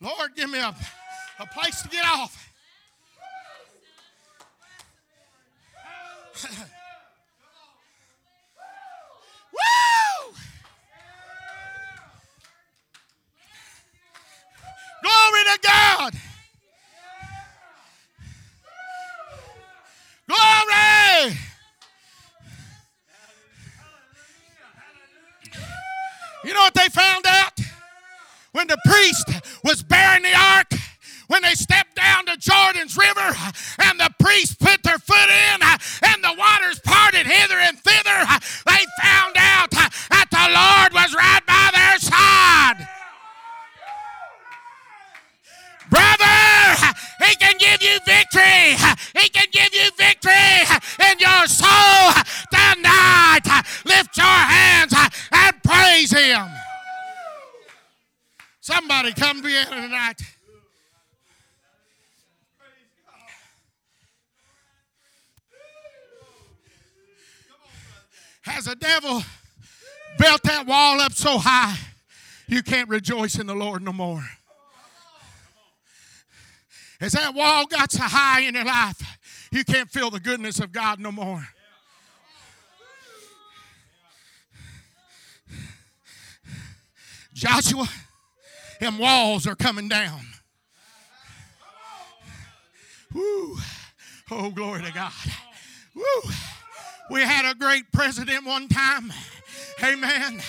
Lord, 0.00 0.34
give 0.34 0.48
me 0.48 0.58
a, 0.58 0.74
a 1.38 1.46
place 1.46 1.82
to 1.82 1.88
get 1.88 2.06
off. 2.06 2.48
Woo! 9.52 10.34
Glory 15.02 15.44
to 15.44 15.58
God. 15.62 16.14
Glory. 20.26 21.36
You 26.42 26.54
know 26.54 26.60
what 26.60 26.72
they 26.74 26.88
found 26.88 27.26
out? 27.26 27.69
when 28.52 28.66
the 28.66 28.78
priest 28.84 29.30
was 29.64 29.82
bearing 29.82 30.22
the 30.22 30.34
ark, 30.34 30.72
when 31.28 31.42
they 31.42 31.54
stepped 31.54 31.94
down 31.94 32.26
to 32.26 32.36
Jordan's 32.36 32.96
river 32.96 33.30
and 33.78 34.00
the 34.00 34.10
priest 34.18 34.58
put 34.58 34.82
their 34.82 34.98
foot 34.98 35.30
in 35.30 35.62
and 35.62 36.24
the 36.24 36.34
waters 36.36 36.80
parted 36.80 37.26
hither 37.26 37.58
and 37.58 37.78
thither, 37.78 38.26
they 38.66 38.82
found 39.00 39.36
out 39.38 39.70
that 39.70 40.26
the 40.30 40.46
Lord 40.50 40.92
was 40.92 41.14
right 41.14 41.46
by 41.46 41.70
their 41.72 41.98
side. 41.98 42.88
Brother, 45.88 46.94
He 47.26 47.34
can 47.36 47.58
give 47.58 47.82
you 47.82 47.98
victory, 48.06 48.74
He 49.20 49.28
can 49.28 49.46
so 71.20 71.38
high, 71.38 71.76
you 72.48 72.62
can't 72.62 72.88
rejoice 72.88 73.38
in 73.38 73.46
the 73.46 73.54
Lord 73.54 73.82
no 73.82 73.92
more. 73.92 74.24
As 77.00 77.12
that 77.12 77.34
wall 77.34 77.66
got 77.66 77.92
so 77.92 78.02
high 78.02 78.40
in 78.40 78.54
your 78.54 78.64
life, 78.64 79.00
you 79.52 79.64
can't 79.64 79.90
feel 79.90 80.10
the 80.10 80.20
goodness 80.20 80.60
of 80.60 80.72
God 80.72 80.98
no 80.98 81.12
more. 81.12 81.46
Joshua, 87.34 87.88
them 88.80 88.98
walls 88.98 89.46
are 89.46 89.54
coming 89.54 89.88
down. 89.88 90.20
Woo. 93.14 93.56
Oh, 94.30 94.50
glory 94.50 94.82
to 94.82 94.92
God. 94.92 95.12
Woo. 95.94 96.30
We 97.10 97.22
had 97.22 97.50
a 97.50 97.54
great 97.54 97.90
president 97.92 98.46
one 98.46 98.68
time. 98.68 99.12
Amen. 99.82 100.40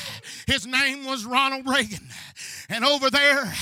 His 0.52 0.68
name 0.68 1.06
was 1.06 1.24
Ronald 1.24 1.66
Reagan. 1.66 2.10
And 2.68 2.84
over 2.84 3.10
there 3.10 3.54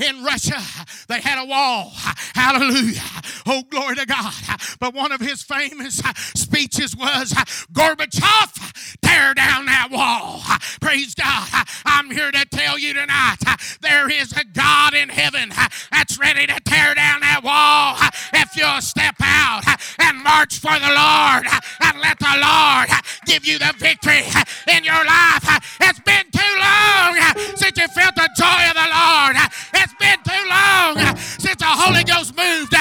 in 0.00 0.24
Russia, 0.24 0.60
they 1.06 1.20
had 1.20 1.40
a 1.40 1.46
wall. 1.46 1.92
Hallelujah. 2.34 3.00
Oh, 3.46 3.62
glory 3.70 3.94
to 3.94 4.06
God. 4.06 4.34
But 4.80 4.92
one 4.92 5.12
of 5.12 5.20
his 5.20 5.42
famous 5.42 6.02
speeches 6.34 6.96
was 6.96 7.32
Gorbachev, 7.72 8.96
tear 9.02 9.34
down 9.34 9.66
that 9.66 9.88
wall. 9.92 10.42
Praise 10.80 11.14
God. 11.14 11.48
I'm 11.84 12.10
here 12.10 12.32
to 12.32 12.44
tell 12.46 12.76
you 12.76 12.94
tonight 12.94 13.36
there 13.80 14.10
is 14.10 14.32
a 14.32 14.44
God 14.44 14.94
in 14.94 15.10
heaven 15.10 15.52
that's 15.92 16.18
ready 16.18 16.46
to 16.48 16.58
tear 16.64 16.94
down 16.94 17.20
that 17.20 17.42
wall 17.44 17.96
if 18.34 18.56
you'll 18.56 18.80
step 18.80 19.14
out 19.20 19.62
and 20.00 20.18
march 20.24 20.58
for 20.58 20.74
the 20.74 20.90
Lord 20.90 21.46
and 21.82 22.00
let 22.00 22.18
the 22.18 22.34
Lord 22.36 22.88
give 23.26 23.46
you 23.46 23.58
the 23.58 23.74
victory 23.78 24.24
in 24.68 24.82
your 24.82 25.04
life. 25.04 25.78
It's 25.80 26.00
been 26.00 26.31
too 26.52 26.60
long 26.60 27.16
since 27.56 27.76
you 27.76 27.88
felt 27.88 28.14
the 28.14 28.28
joy 28.36 28.62
of 28.68 28.74
the 28.74 28.88
Lord. 28.88 29.36
It's 29.74 29.94
been 29.94 30.18
too 30.24 30.44
long 30.48 31.16
since 31.16 31.56
the 31.56 31.66
Holy 31.66 32.04
Ghost 32.04 32.36
moved 32.36 32.71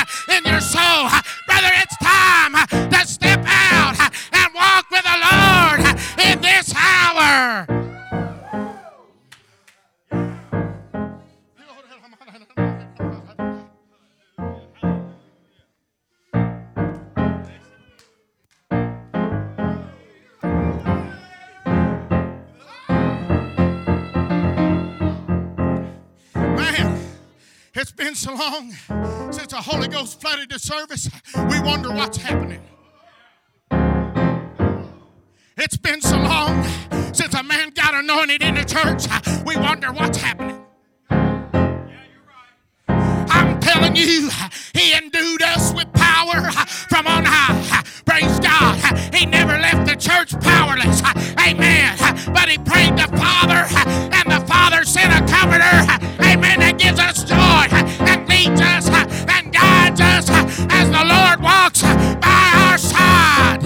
it's 27.82 27.92
been 27.92 28.14
so 28.14 28.36
long 28.36 28.72
since 29.32 29.48
the 29.48 29.56
Holy 29.56 29.88
Ghost 29.88 30.22
flooded 30.22 30.52
the 30.52 30.60
service, 30.60 31.10
we 31.50 31.60
wonder 31.62 31.90
what's 31.90 32.18
happening. 32.18 32.62
It's 35.58 35.78
been 35.78 36.00
so 36.00 36.18
long 36.18 36.64
since 37.12 37.34
a 37.34 37.42
man 37.42 37.72
got 37.72 37.96
anointed 37.96 38.44
in 38.44 38.54
the 38.54 38.66
church, 38.66 39.08
we 39.48 39.56
wonder 39.58 39.92
what's 39.92 40.20
happening. 40.20 40.64
I'm 42.88 43.60
telling 43.60 43.96
you, 43.96 44.30
He 44.76 44.94
endued 44.94 45.42
us 45.42 45.74
with 45.74 45.92
power 45.94 46.52
from 46.88 47.08
on 47.08 47.26
high. 47.26 47.82
Praise 48.06 48.40
God. 48.40 48.78
He 49.16 49.26
never 49.26 49.58
left 49.58 49.88
the 49.88 49.96
church 49.96 50.40
powerless. 50.40 51.02
Amen. 51.40 51.98
But 52.32 52.48
He 52.48 52.60
prayed 52.60 52.96
the 52.96 53.08
Father, 53.18 53.66
and 54.14 54.32
the 54.32 54.46
Father 54.46 54.84
sent 54.84 55.14
a 55.14 55.26
comforter. 55.32 56.22
Amen. 56.24 56.60
That 56.60 56.78
gives 56.78 57.00
us 57.00 57.24
joy 57.24 57.41
leads 58.48 58.62
us 58.62 58.90
and 58.90 59.54
guides 59.54 60.02
us 60.02 60.30
as 60.30 60.90
the 60.90 61.04
Lord 61.06 61.42
walks 61.42 61.84
by 61.84 62.52
our 62.56 62.78
side. 62.78 63.64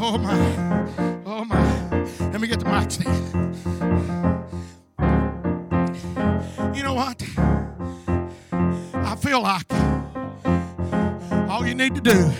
Oh 0.00 0.16
my, 0.18 0.38
oh 1.26 1.44
my. 1.44 2.30
Let 2.30 2.40
me 2.40 2.46
get 2.46 2.60
the 2.60 2.66
mic 2.66 2.90
stand. 2.92 3.56
You 6.76 6.82
know 6.84 6.94
what? 6.94 7.20
I 8.94 9.16
feel 9.16 9.42
like 9.42 9.72
all 11.50 11.66
you 11.66 11.74
need 11.74 11.96
to 11.96 12.00
do 12.00 12.32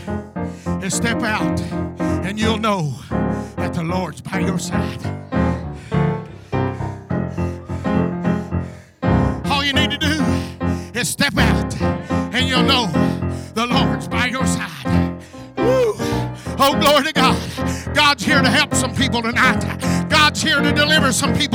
some 21.24 21.34
people 21.38 21.53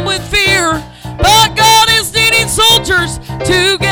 with 0.00 0.22
fear. 0.30 0.82
But 1.18 1.54
God 1.54 1.88
is 1.90 2.12
needing 2.14 2.48
soldiers 2.48 3.18
to 3.18 3.78
get. 3.78 3.91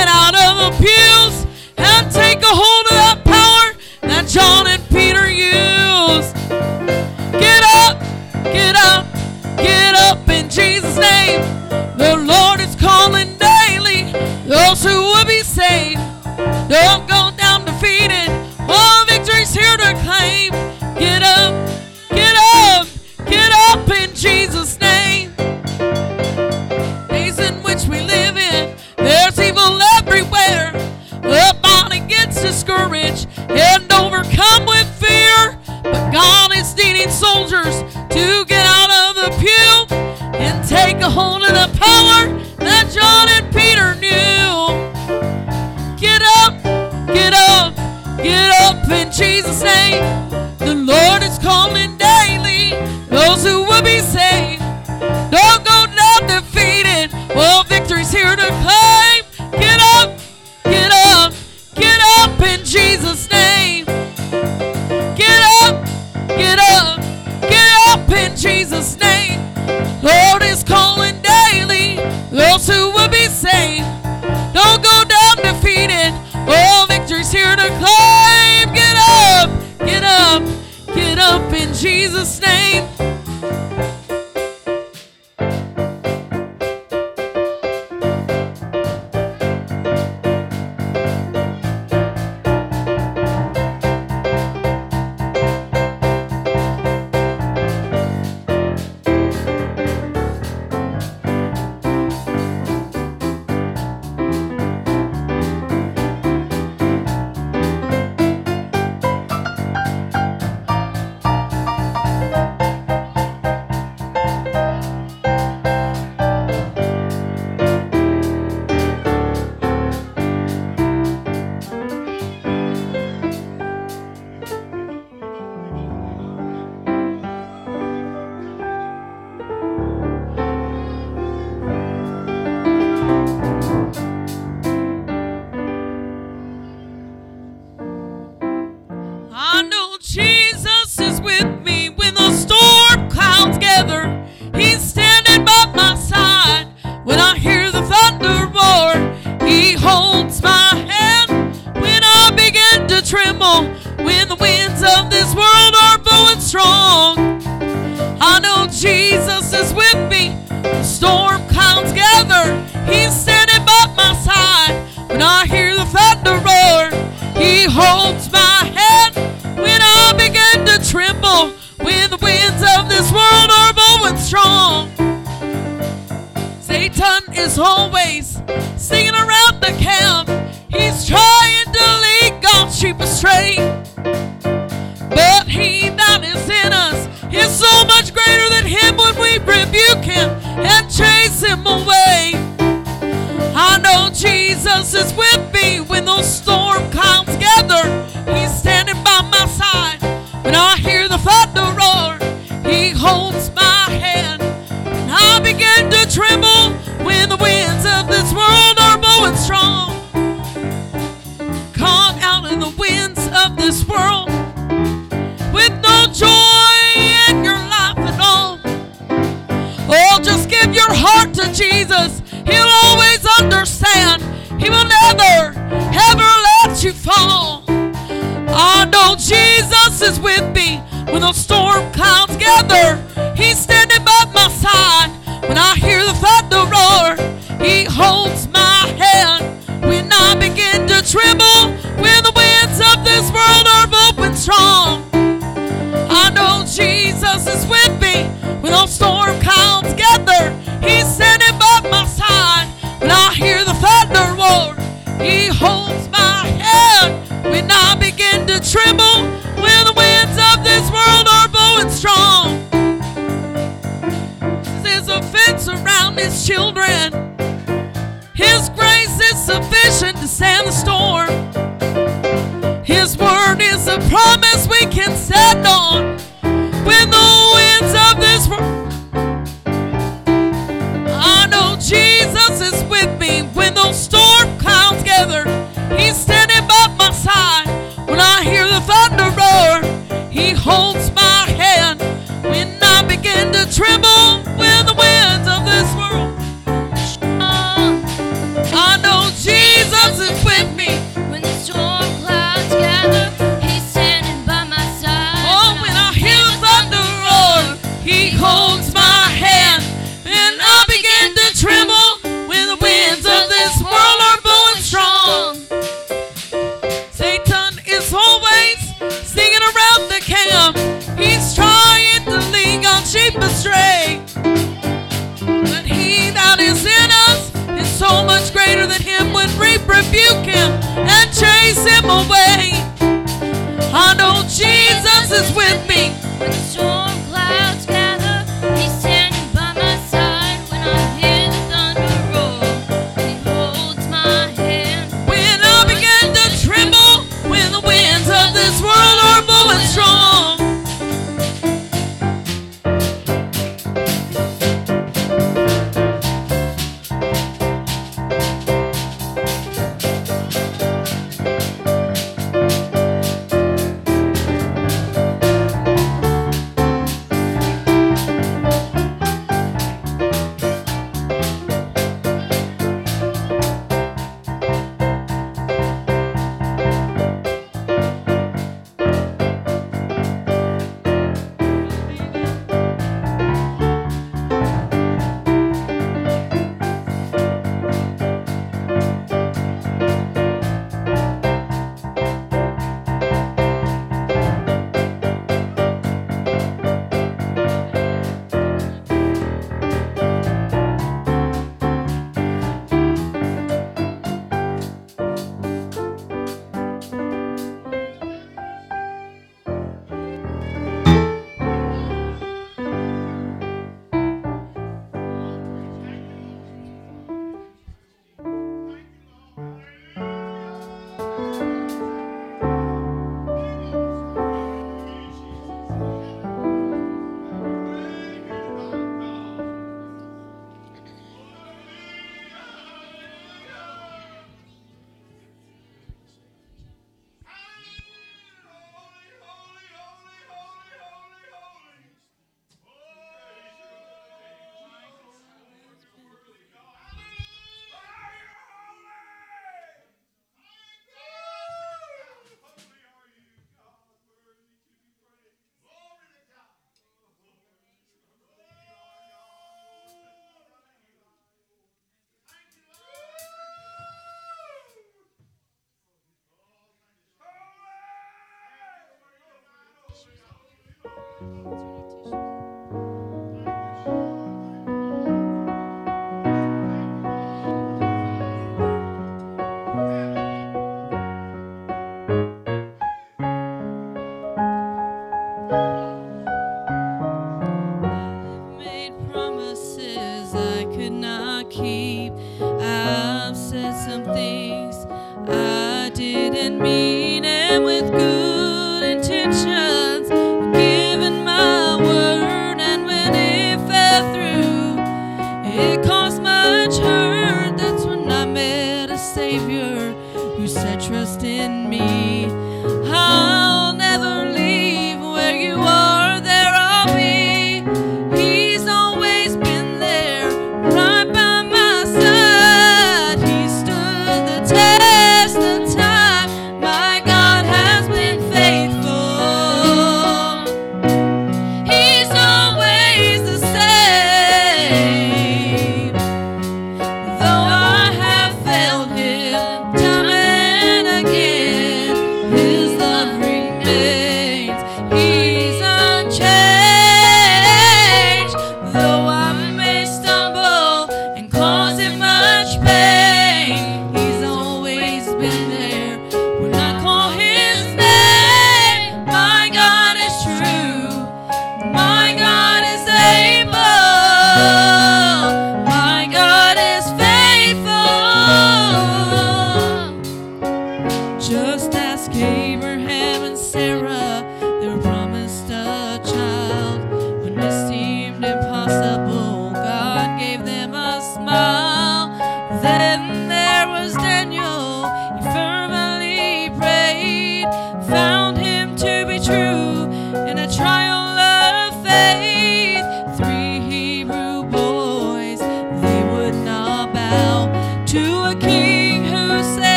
I've 471.58 471.89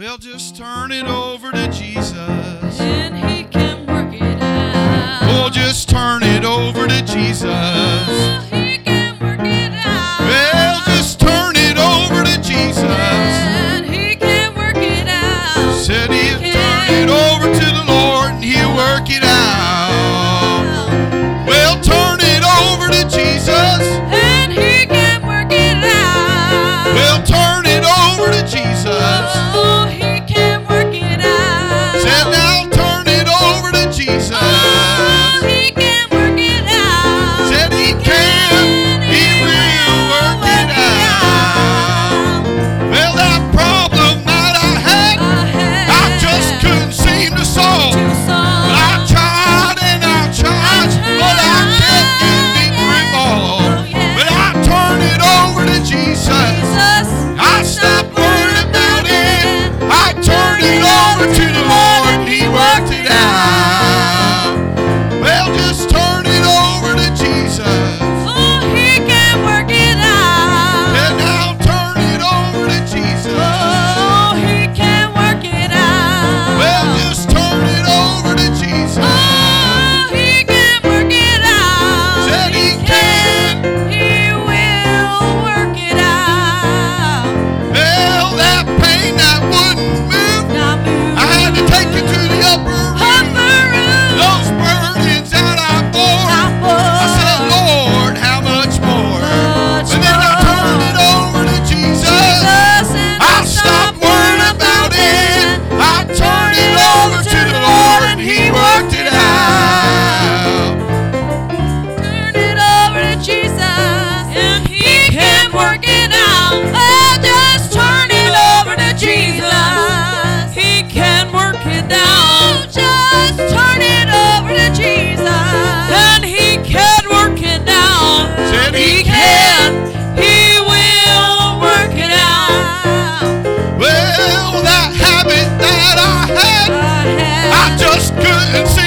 We'll 0.00 0.16
just 0.16 0.56
turn 0.56 0.92
it 0.92 1.04
over 1.04 1.52
to 1.52 1.68
Jesus. 1.70 2.16
And 2.16 3.14
he 3.18 3.44
can 3.44 3.86
work 3.86 4.14
it 4.14 4.42
out. 4.42 5.26
We'll 5.26 5.50
just 5.50 5.90
turn 5.90 6.22
it 6.22 6.42
over 6.42 6.88
to 6.88 7.02
Jesus. 7.02 7.89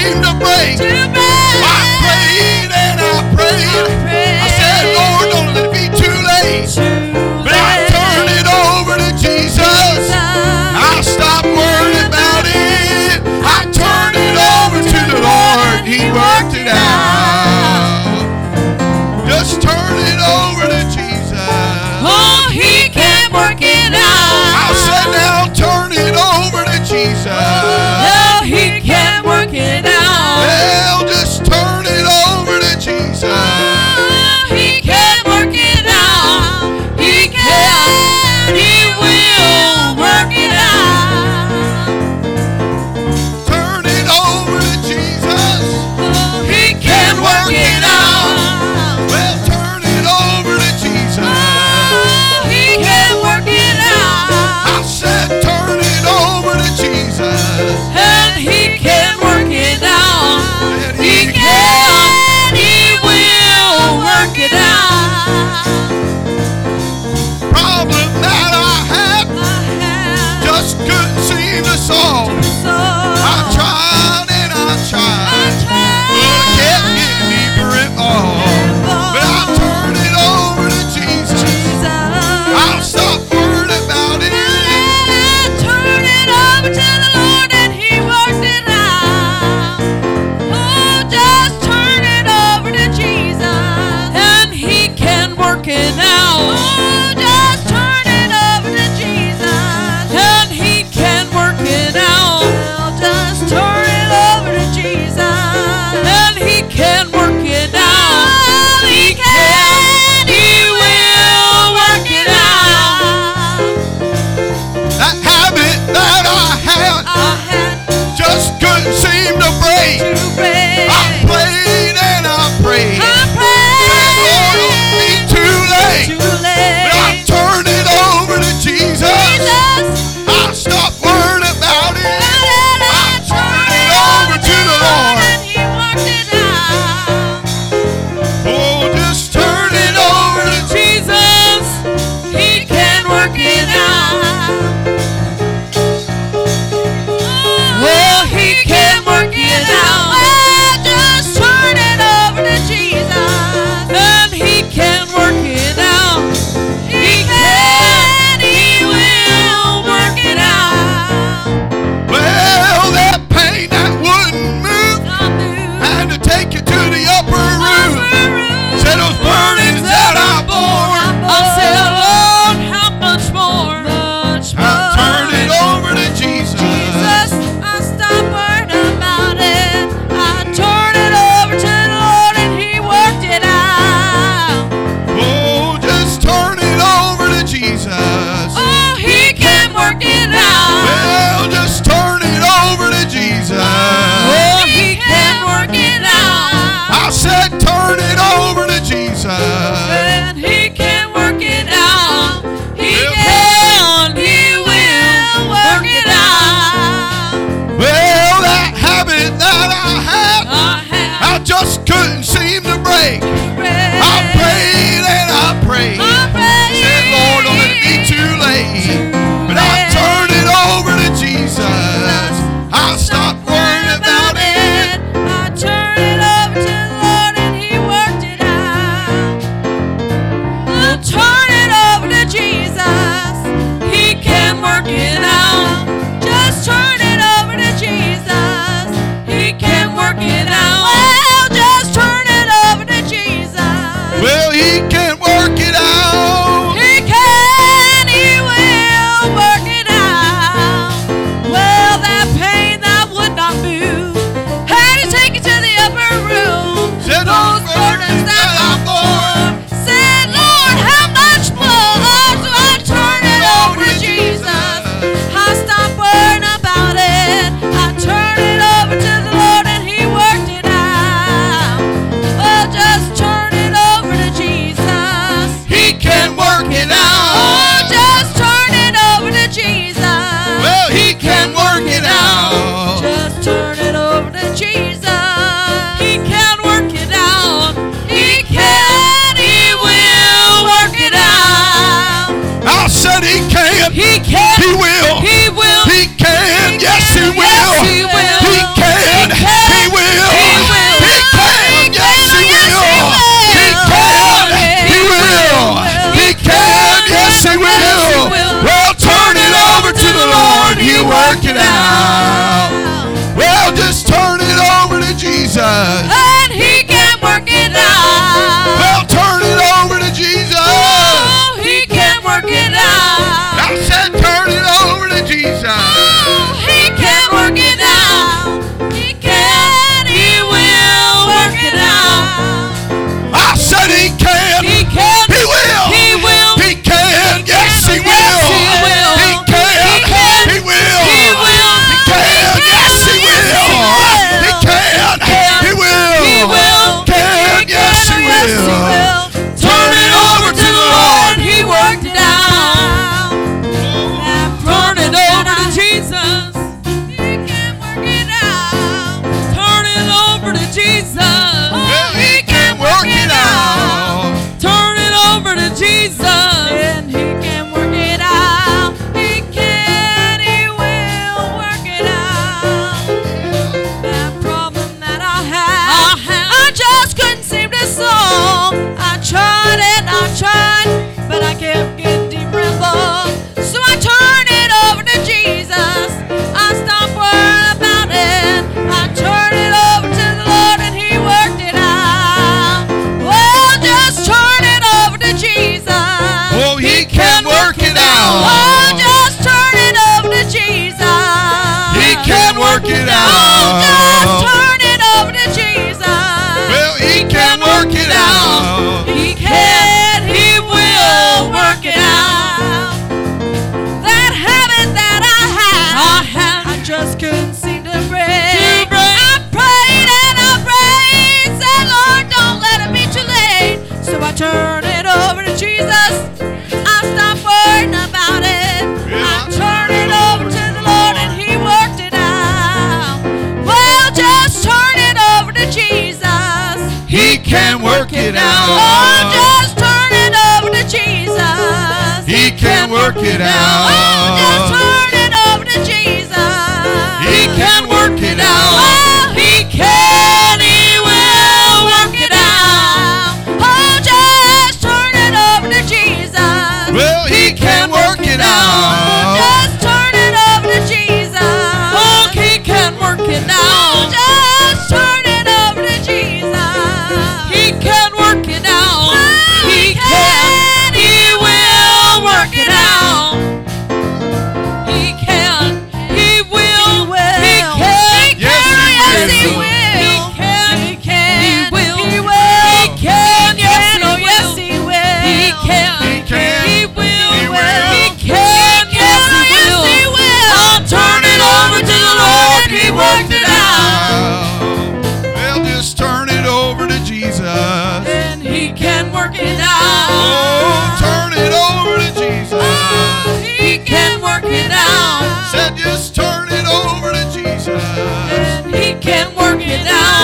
seemed 0.04 0.20
to 0.20 0.34
break. 0.36 0.76
Too 0.76 1.04
bad. 1.16 1.56
I 1.64 1.80
prayed 2.04 2.68
and 2.68 2.98
I 3.00 3.16
prayed. 3.32 3.72
I, 3.72 3.88
prayed. 4.04 4.36
I 4.44 4.48
said, 4.60 4.82
Lord, 4.92 5.24
don't 5.32 5.48
let 5.56 5.64
it 5.64 5.72
be 5.72 5.84
too 5.96 6.18
late. 6.28 6.68
Too 6.68 7.40
but 7.40 7.56
I 7.56 7.88
turned 7.88 8.28
it 8.28 8.44
over 8.44 8.94
to 9.00 9.10
Jesus. 9.16 10.12
I 10.12 11.00
stopped 11.00 11.48
worrying 11.48 12.04
about 12.04 12.44
it. 12.44 13.24
I 13.24 13.64
turned 13.72 14.16
it 14.20 14.36
over 14.36 14.78
to 14.84 15.00
the 15.08 15.18
Lord. 15.24 15.88
He 15.88 16.04
worked 16.12 16.52
it 16.52 16.68
out. 16.68 18.28
Just 19.24 19.64
turn 19.64 19.96
it 20.04 20.20
over 20.20 20.68
to 20.68 20.82
Jesus. 20.92 21.48
Oh, 22.04 22.52
He 22.52 22.92
can 22.92 23.32
work 23.32 23.60
it 23.64 23.92
out. 23.96 24.52
I 24.52 24.68
said, 24.84 25.08
now 25.16 25.48
turn 25.56 25.96
it 25.96 26.12
over 26.12 26.60
to 26.68 26.76
Jesus. 26.84 27.73
Jesus. 33.14 34.13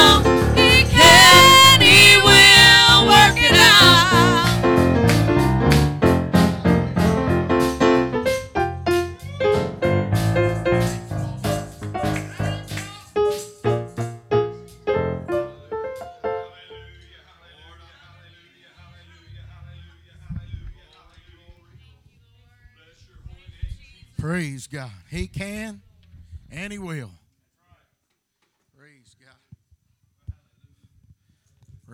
It 0.01 0.39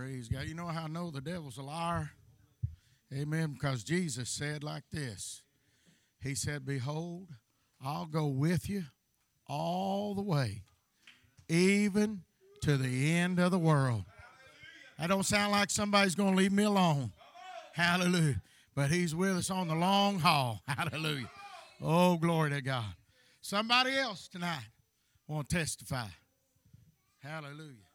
Praise 0.07 0.29
God. 0.29 0.45
You 0.45 0.55
know 0.55 0.69
how 0.69 0.85
I 0.85 0.87
know 0.87 1.11
the 1.11 1.21
devil's 1.21 1.59
a 1.59 1.63
liar? 1.63 2.13
Amen. 3.13 3.55
Because 3.55 3.83
Jesus 3.83 4.31
said 4.31 4.63
like 4.63 4.85
this 4.93 5.43
He 6.23 6.37
said, 6.37 6.65
Behold, 6.65 7.27
I'll 7.85 8.07
go 8.07 8.29
with 8.29 8.71
you 8.71 8.85
all 9.49 10.15
the 10.15 10.23
way, 10.23 10.63
even 11.49 12.23
to 12.63 12.77
the 12.77 13.15
end 13.17 13.41
of 13.41 13.51
the 13.51 13.59
world. 13.59 14.05
That 14.97 15.09
don't 15.09 15.27
sound 15.27 15.51
like 15.51 15.71
somebody's 15.71 16.15
going 16.15 16.37
to 16.37 16.39
leave 16.39 16.53
me 16.53 16.63
alone. 16.63 17.11
Hallelujah. 17.73 18.41
But 18.77 18.93
he's 18.93 19.13
with 19.13 19.37
us 19.37 19.51
on 19.51 19.67
the 19.67 19.75
long 19.75 20.21
haul. 20.21 20.63
Hallelujah. 20.69 21.29
Oh, 21.83 22.17
glory 22.17 22.51
to 22.51 22.63
God. 22.63 22.95
Somebody 23.41 23.97
else 23.97 24.29
tonight 24.29 24.69
want 25.27 25.49
to 25.49 25.57
testify. 25.57 26.07
Hallelujah. 27.19 27.87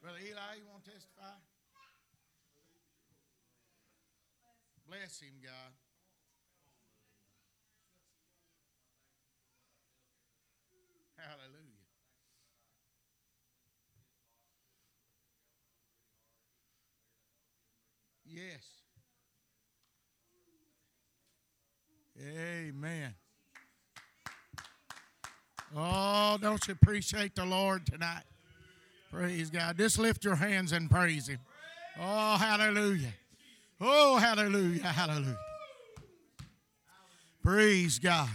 Brother 0.00 0.18
Eli, 0.24 0.56
you 0.56 0.64
want 0.72 0.82
to 0.84 0.90
testify? 0.92 1.36
Bless 5.10 5.20
him, 5.22 5.34
God. 5.42 5.72
Hallelujah. 11.16 11.80
Yes. 18.24 18.62
Amen. 22.22 23.14
Oh, 25.76 26.38
don't 26.40 26.68
you 26.68 26.72
appreciate 26.72 27.34
the 27.34 27.44
Lord 27.44 27.84
tonight? 27.86 28.22
Praise 29.10 29.50
God. 29.50 29.76
Just 29.76 29.98
lift 29.98 30.24
your 30.24 30.36
hands 30.36 30.70
and 30.70 30.88
praise 30.88 31.28
Him. 31.28 31.38
Oh, 31.98 32.36
hallelujah. 32.36 33.12
Oh, 33.80 34.18
hallelujah. 34.18 34.82
Hallelujah. 34.82 35.38
Praise 37.42 37.98
God. 37.98 38.28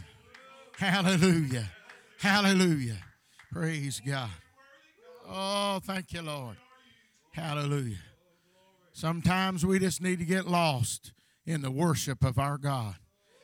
Hallelujah. 0.77 1.69
Hallelujah. 2.19 2.97
Praise 3.51 4.01
God. 4.05 4.29
Oh, 5.29 5.79
thank 5.83 6.13
you, 6.13 6.21
Lord. 6.21 6.57
Hallelujah. 7.31 7.99
Sometimes 8.91 9.65
we 9.65 9.77
just 9.77 10.01
need 10.01 10.19
to 10.19 10.25
get 10.25 10.47
lost 10.47 11.13
in 11.45 11.61
the 11.61 11.71
worship 11.71 12.23
of 12.23 12.39
our 12.39 12.57
God. 12.57 12.95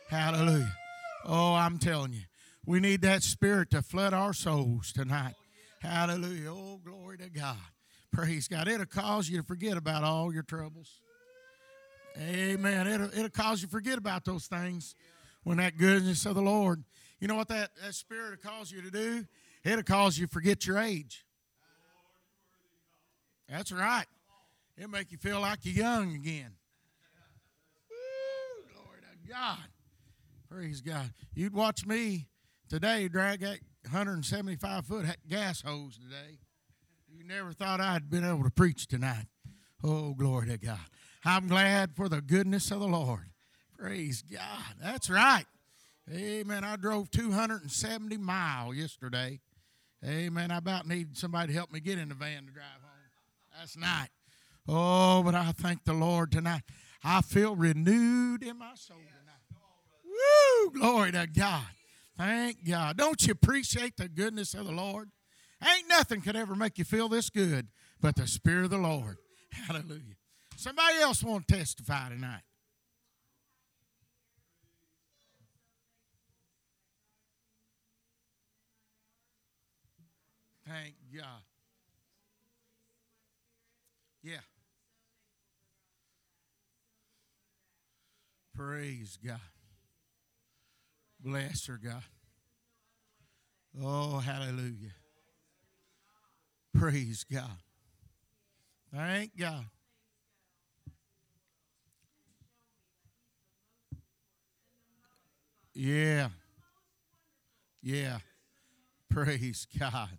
Hallelujah. 0.10 0.76
Oh, 1.26 1.54
I'm 1.54 1.78
telling 1.78 2.14
you, 2.14 2.24
we 2.66 2.80
need 2.80 3.02
that 3.02 3.22
spirit 3.22 3.70
to 3.72 3.82
flood 3.82 4.14
our 4.14 4.34
souls 4.34 4.92
tonight. 4.92 5.36
Hallelujah. 5.82 6.52
Oh, 6.52 6.80
glory 6.84 7.18
to 7.20 7.30
God. 7.30 7.58
Praise 8.12 8.48
God. 8.48 8.68
It'll 8.68 8.86
cause 8.86 9.30
you 9.30 9.38
to 9.38 9.44
forget 9.44 9.78
about 9.78 10.04
all 10.04 10.34
your 10.34 10.44
troubles. 10.44 11.01
Amen. 12.18 12.88
It'll, 12.88 13.08
it'll 13.08 13.30
cause 13.30 13.62
you 13.62 13.68
to 13.68 13.72
forget 13.72 13.98
about 13.98 14.26
those 14.26 14.48
things 14.48 14.96
when 15.44 15.58
that 15.58 15.78
goodness 15.78 16.26
of 16.26 16.36
the 16.36 16.42
Lord. 16.42 16.84
You 17.20 17.28
know 17.28 17.36
what 17.36 17.48
that, 17.50 17.72
that 17.84 17.94
spirit 17.94 18.32
will 18.32 18.52
cause 18.52 18.72
you 18.72 18.82
to 18.82 18.92
do? 18.92 19.26
It'll 19.64 19.84
cause 19.84 20.18
you 20.18 20.28
to 20.28 20.32
forget 20.32 20.66
your 20.66 20.78
age. 20.78 21.26
That's 23.48 23.72
right. 23.72 24.06
It'll 24.78 24.90
make 24.90 25.12
you 25.12 25.18
feel 25.18 25.42
like 25.42 25.60
you're 25.64 25.76
young 25.76 26.16
again. 26.16 26.54
Woo, 27.90 28.74
glory 28.74 29.00
to 29.02 29.30
God. 29.30 29.68
Praise 30.50 30.82
God. 30.82 31.12
You'd 31.34 31.54
watch 31.54 31.86
me 31.86 32.28
today 32.70 33.08
drag 33.08 33.42
that 33.42 33.60
175 33.84 34.86
foot 34.86 35.06
gas 35.30 35.62
hose 35.62 35.98
today. 35.98 36.40
You 37.10 37.26
never 37.26 37.52
thought 37.52 37.82
I'd 37.82 38.10
been 38.10 38.26
able 38.26 38.44
to 38.44 38.50
preach 38.50 38.88
tonight. 38.88 39.26
Oh, 39.84 40.14
glory 40.14 40.48
to 40.48 40.58
God. 40.58 40.80
I'm 41.24 41.48
glad 41.48 41.96
for 41.96 42.10
the 42.10 42.22
goodness 42.22 42.72
of 42.72 42.80
the 42.80 42.88
Lord. 42.88 43.30
Praise 43.78 44.24
God. 44.24 44.76
That's 44.82 45.10
right. 45.10 45.46
Amen. 46.12 46.64
I 46.64 46.76
drove 46.76 47.12
270 47.12 48.18
miles 48.18 48.76
yesterday. 48.76 49.40
Amen. 50.06 50.52
I 50.52 50.58
about 50.58 50.88
need 50.88 51.18
somebody 51.18 51.54
to 51.54 51.54
help 51.54 51.72
me 51.72 51.80
get 51.80 52.00
in 52.00 52.10
the 52.10 52.16
van 52.16 52.46
to 52.46 52.52
drive 52.52 52.66
home. 52.82 52.92
That's 53.58 53.78
night. 53.78 54.10
Oh, 54.68 55.22
but 55.24 55.36
I 55.36 55.52
thank 55.52 55.84
the 55.84 55.94
Lord 55.94 56.32
tonight. 56.32 56.64
I 57.04 57.22
feel 57.22 57.56
renewed 57.56 58.44
in 58.44 58.58
my 58.58 58.74
soul 58.76 58.98
tonight. 58.98 59.62
Woo! 60.06 60.72
Glory 60.72 61.12
to 61.12 61.28
God. 61.28 61.66
Thank 62.18 62.68
God. 62.68 62.98
Don't 62.98 63.26
you 63.26 63.32
appreciate 63.32 63.98
the 63.98 64.08
goodness 64.08 64.54
of 64.54 64.66
the 64.66 64.72
Lord? 64.72 65.10
Ain't 65.64 65.88
nothing 65.88 66.22
could 66.22 66.36
ever 66.36 66.56
make 66.56 66.78
you 66.78 66.84
feel 66.84 67.10
this 67.10 67.30
good 67.30 67.68
but 68.00 68.16
the 68.16 68.28
Spirit 68.28 68.66
of 68.66 68.72
the 68.72 68.78
Lord. 68.78 69.18
Hallelujah. 69.52 70.16
Somebody 70.62 71.00
else 71.00 71.24
want 71.24 71.48
to 71.48 71.58
testify 71.58 72.10
tonight. 72.10 72.44
Thank 80.68 80.94
God. 81.18 81.26
Yeah. 84.22 84.36
Praise 88.56 89.18
God. 89.26 89.40
Bless 91.20 91.66
her, 91.66 91.80
God. 91.84 92.04
Oh, 93.84 94.20
hallelujah. 94.20 94.94
Praise 96.72 97.24
God. 97.24 97.50
Thank 98.94 99.36
God. 99.36 99.66
Yeah. 105.74 106.30
Yeah. 107.82 108.20
Praise 109.10 109.68
God. 109.80 110.10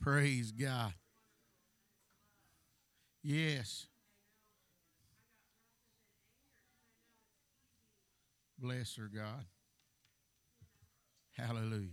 Praise 0.00 0.52
God. 0.52 0.92
Yes. 3.22 3.86
Bless 8.58 8.96
her, 8.96 9.08
God. 9.14 9.44
Hallelujah. 11.32 11.88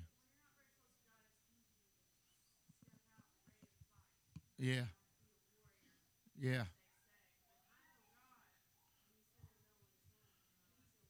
Yeah. 4.57 4.85
Yeah. 6.39 6.63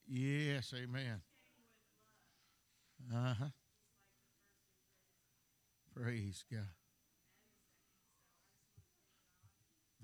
Yes, 0.06 0.72
amen. 0.76 1.20
Uh 3.14 3.34
huh. 3.34 3.44
Praise 5.94 6.44
God. 6.50 6.68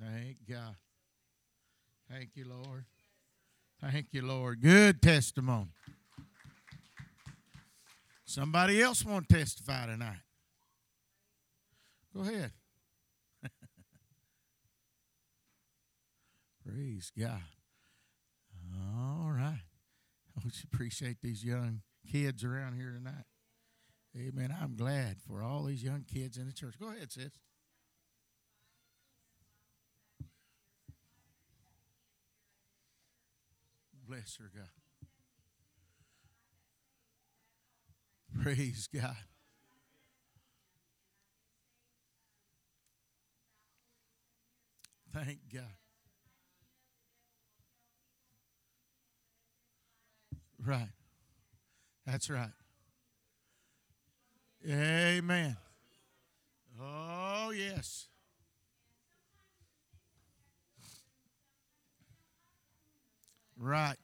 Thank 0.00 0.36
God. 0.48 0.76
Thank 2.10 2.30
you, 2.34 2.46
Lord. 2.48 2.84
Thank 3.80 4.06
you, 4.12 4.22
Lord. 4.22 4.60
Good 4.60 5.00
testimony. 5.02 5.68
Somebody 8.24 8.82
else 8.82 9.04
want 9.04 9.28
to 9.28 9.36
testify 9.36 9.86
tonight? 9.86 10.18
Go 12.14 12.22
ahead. 12.22 12.50
Praise 16.66 17.12
God. 17.16 17.42
All 18.74 19.30
right. 19.30 19.62
I 20.36 20.40
would 20.42 20.54
appreciate 20.72 21.18
these 21.22 21.44
young 21.44 21.82
kids 22.10 22.44
around 22.44 22.74
here 22.74 22.93
tonight. 22.93 23.24
Amen. 24.16 24.55
I'm 24.60 24.76
glad 24.76 25.16
for 25.26 25.43
all 25.43 25.64
these 25.64 25.82
young 25.82 26.05
kids 26.05 26.36
in 26.36 26.47
the 26.47 26.52
church. 26.52 26.74
Go 26.78 26.90
ahead, 26.90 27.10
sis. 27.10 27.31
Bless 34.06 34.36
her, 34.36 34.51
God. 34.55 34.68
Praise 38.43 38.89
God. 38.93 39.16
Thank 45.12 45.39
God. 45.52 45.62
Right. 50.64 50.89
That's 52.06 52.28
right. 52.28 52.51
Amen. 54.68 55.56
Oh, 56.81 57.51
yes. 57.55 58.09
Right. 63.59 63.97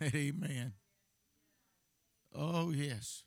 Amen. 0.02 0.72
Oh, 2.34 2.70
yes. 2.70 3.24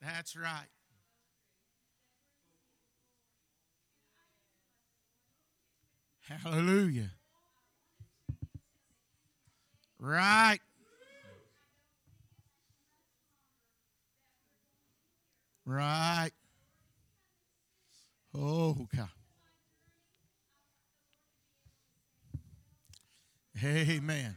That's 0.00 0.36
right. 0.36 0.68
Hallelujah. 6.28 7.10
Right. 9.98 10.58
Right. 15.66 16.30
Oh, 18.34 18.86
God. 18.94 19.08
Amen. 23.62 24.34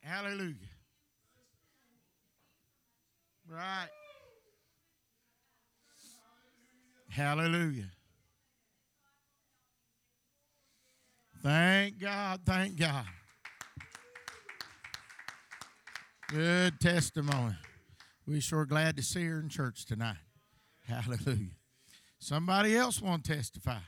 Hallelujah. 0.00 0.54
Right. 3.48 3.88
Hallelujah. 7.14 7.92
Thank 11.40 12.00
God, 12.00 12.40
thank 12.44 12.76
God. 12.76 13.04
Good 16.28 16.80
testimony. 16.80 17.54
We 18.26 18.40
sure 18.40 18.66
glad 18.66 18.96
to 18.96 19.02
see 19.04 19.24
her 19.26 19.38
in 19.38 19.48
church 19.48 19.84
tonight. 19.84 20.16
Hallelujah. 20.88 21.52
Somebody 22.18 22.76
else 22.76 23.00
want 23.00 23.22
to 23.22 23.36
testify. 23.36 23.78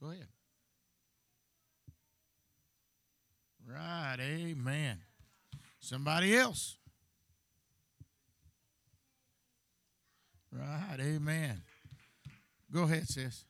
Go 0.00 0.10
ahead. 0.10 0.28
Right, 3.66 4.16
amen. 4.20 4.98
Somebody 5.80 6.36
else. 6.36 6.76
Right, 10.52 10.98
amen. 11.00 11.62
Go 12.72 12.82
ahead, 12.82 13.08
sis. 13.08 13.44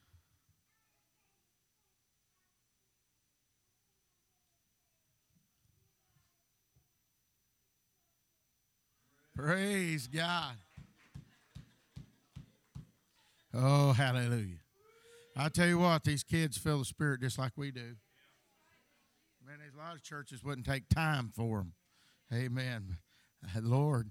Praise 9.34 10.06
God. 10.08 10.54
Oh, 13.54 13.92
hallelujah. 13.92 14.58
I 15.36 15.48
tell 15.48 15.68
you 15.68 15.78
what, 15.78 16.02
these 16.04 16.24
kids 16.24 16.58
feel 16.58 16.80
the 16.80 16.84
Spirit 16.84 17.20
just 17.20 17.38
like 17.38 17.52
we 17.56 17.70
do. 17.70 17.96
Man, 19.46 19.58
there's 19.60 19.74
a 19.74 19.78
lot 19.78 19.94
of 19.94 20.02
churches 20.02 20.42
wouldn't 20.42 20.66
take 20.66 20.88
time 20.88 21.32
for 21.34 21.58
them. 21.58 21.72
Amen. 22.32 22.98
Lord, 23.60 24.10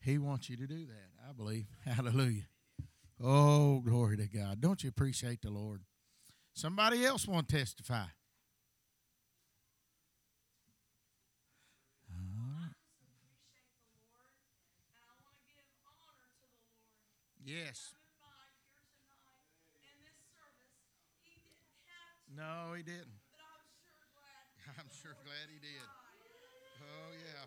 He 0.00 0.18
wants 0.18 0.50
you 0.50 0.56
to 0.58 0.66
do 0.66 0.86
that, 0.86 1.28
I 1.28 1.32
believe. 1.32 1.66
Hallelujah. 1.84 2.44
Oh, 3.22 3.80
glory 3.80 4.16
to 4.18 4.26
God. 4.26 4.60
Don't 4.60 4.82
you 4.82 4.88
appreciate 4.88 5.42
the 5.42 5.50
Lord? 5.50 5.82
Somebody 6.52 7.04
else 7.04 7.26
want 7.26 7.48
to 7.48 7.56
testify. 7.56 8.06
Yes. 17.46 17.94
No, 22.36 22.74
he 22.76 22.82
didn't. 22.82 23.06
I'm 24.78 24.90
sure 25.00 25.14
glad 25.22 25.46
he 25.46 25.60
did. 25.60 25.86
Oh, 26.82 27.14
yeah. 27.14 27.46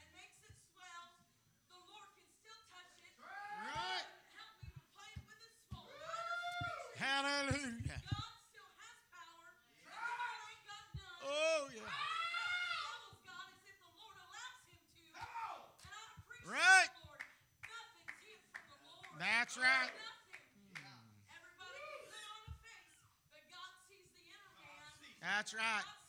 That's 25.41 25.55
right. 25.55 26.00